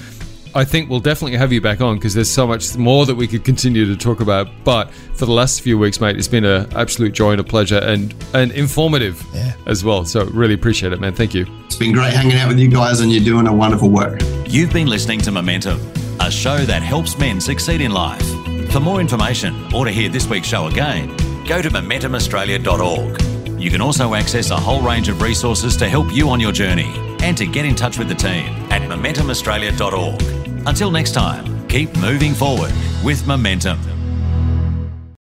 I 0.52 0.64
think 0.64 0.90
we'll 0.90 0.98
definitely 1.00 1.36
have 1.38 1.52
you 1.52 1.60
back 1.60 1.80
on 1.80 1.96
because 1.96 2.14
there's 2.14 2.30
so 2.30 2.44
much 2.46 2.76
more 2.76 3.06
that 3.06 3.14
we 3.14 3.28
could 3.28 3.44
continue 3.44 3.86
to 3.86 3.96
talk 3.96 4.20
about. 4.20 4.48
But 4.64 4.90
for 5.14 5.24
the 5.26 5.32
last 5.32 5.60
few 5.60 5.78
weeks, 5.78 6.00
mate, 6.00 6.16
it's 6.16 6.26
been 6.28 6.44
an 6.44 6.66
absolute 6.74 7.12
joy 7.12 7.32
and 7.32 7.40
a 7.40 7.44
pleasure 7.44 7.78
and, 7.78 8.12
and 8.34 8.50
informative 8.52 9.24
Yeah. 9.32 9.52
as 9.66 9.84
well. 9.84 10.04
So 10.04 10.24
really 10.26 10.54
appreciate 10.54 10.92
it, 10.92 11.00
man. 11.00 11.14
Thank 11.14 11.34
you. 11.34 11.46
It's 11.66 11.76
been 11.76 11.92
great 11.92 12.12
hanging 12.12 12.36
out 12.36 12.48
with 12.48 12.58
you 12.58 12.68
guys, 12.68 12.98
and 13.00 13.12
you're 13.12 13.22
doing 13.24 13.46
a 13.46 13.52
wonderful 13.52 13.90
work. 13.90 14.20
You've 14.46 14.72
been 14.72 14.88
listening 14.88 15.20
to 15.20 15.30
Momentum, 15.30 15.78
a 16.18 16.30
show 16.32 16.56
that 16.58 16.82
helps 16.82 17.16
men 17.16 17.40
succeed 17.40 17.80
in 17.80 17.92
life. 17.92 18.26
For 18.72 18.80
more 18.80 19.00
information 19.00 19.72
or 19.72 19.84
to 19.84 19.92
hear 19.92 20.08
this 20.08 20.26
week's 20.28 20.48
show 20.48 20.66
again, 20.66 21.08
go 21.46 21.62
to 21.62 21.70
momentumaustralia.org. 21.70 23.22
You 23.60 23.70
can 23.70 23.80
also 23.80 24.14
access 24.14 24.50
a 24.50 24.56
whole 24.56 24.80
range 24.82 25.08
of 25.08 25.20
resources 25.22 25.76
to 25.76 25.88
help 25.88 26.12
you 26.12 26.28
on 26.30 26.40
your 26.40 26.52
journey 26.52 26.90
and 27.22 27.36
to 27.36 27.46
get 27.46 27.64
in 27.66 27.74
touch 27.76 27.98
with 27.98 28.08
the 28.08 28.14
team 28.14 28.46
at 28.72 28.82
momentumaustralia.org. 28.82 30.39
Until 30.66 30.90
next 30.90 31.12
time, 31.12 31.66
keep 31.68 31.94
moving 31.98 32.34
forward 32.34 32.72
with 33.02 33.26
Momentum. 33.26 33.99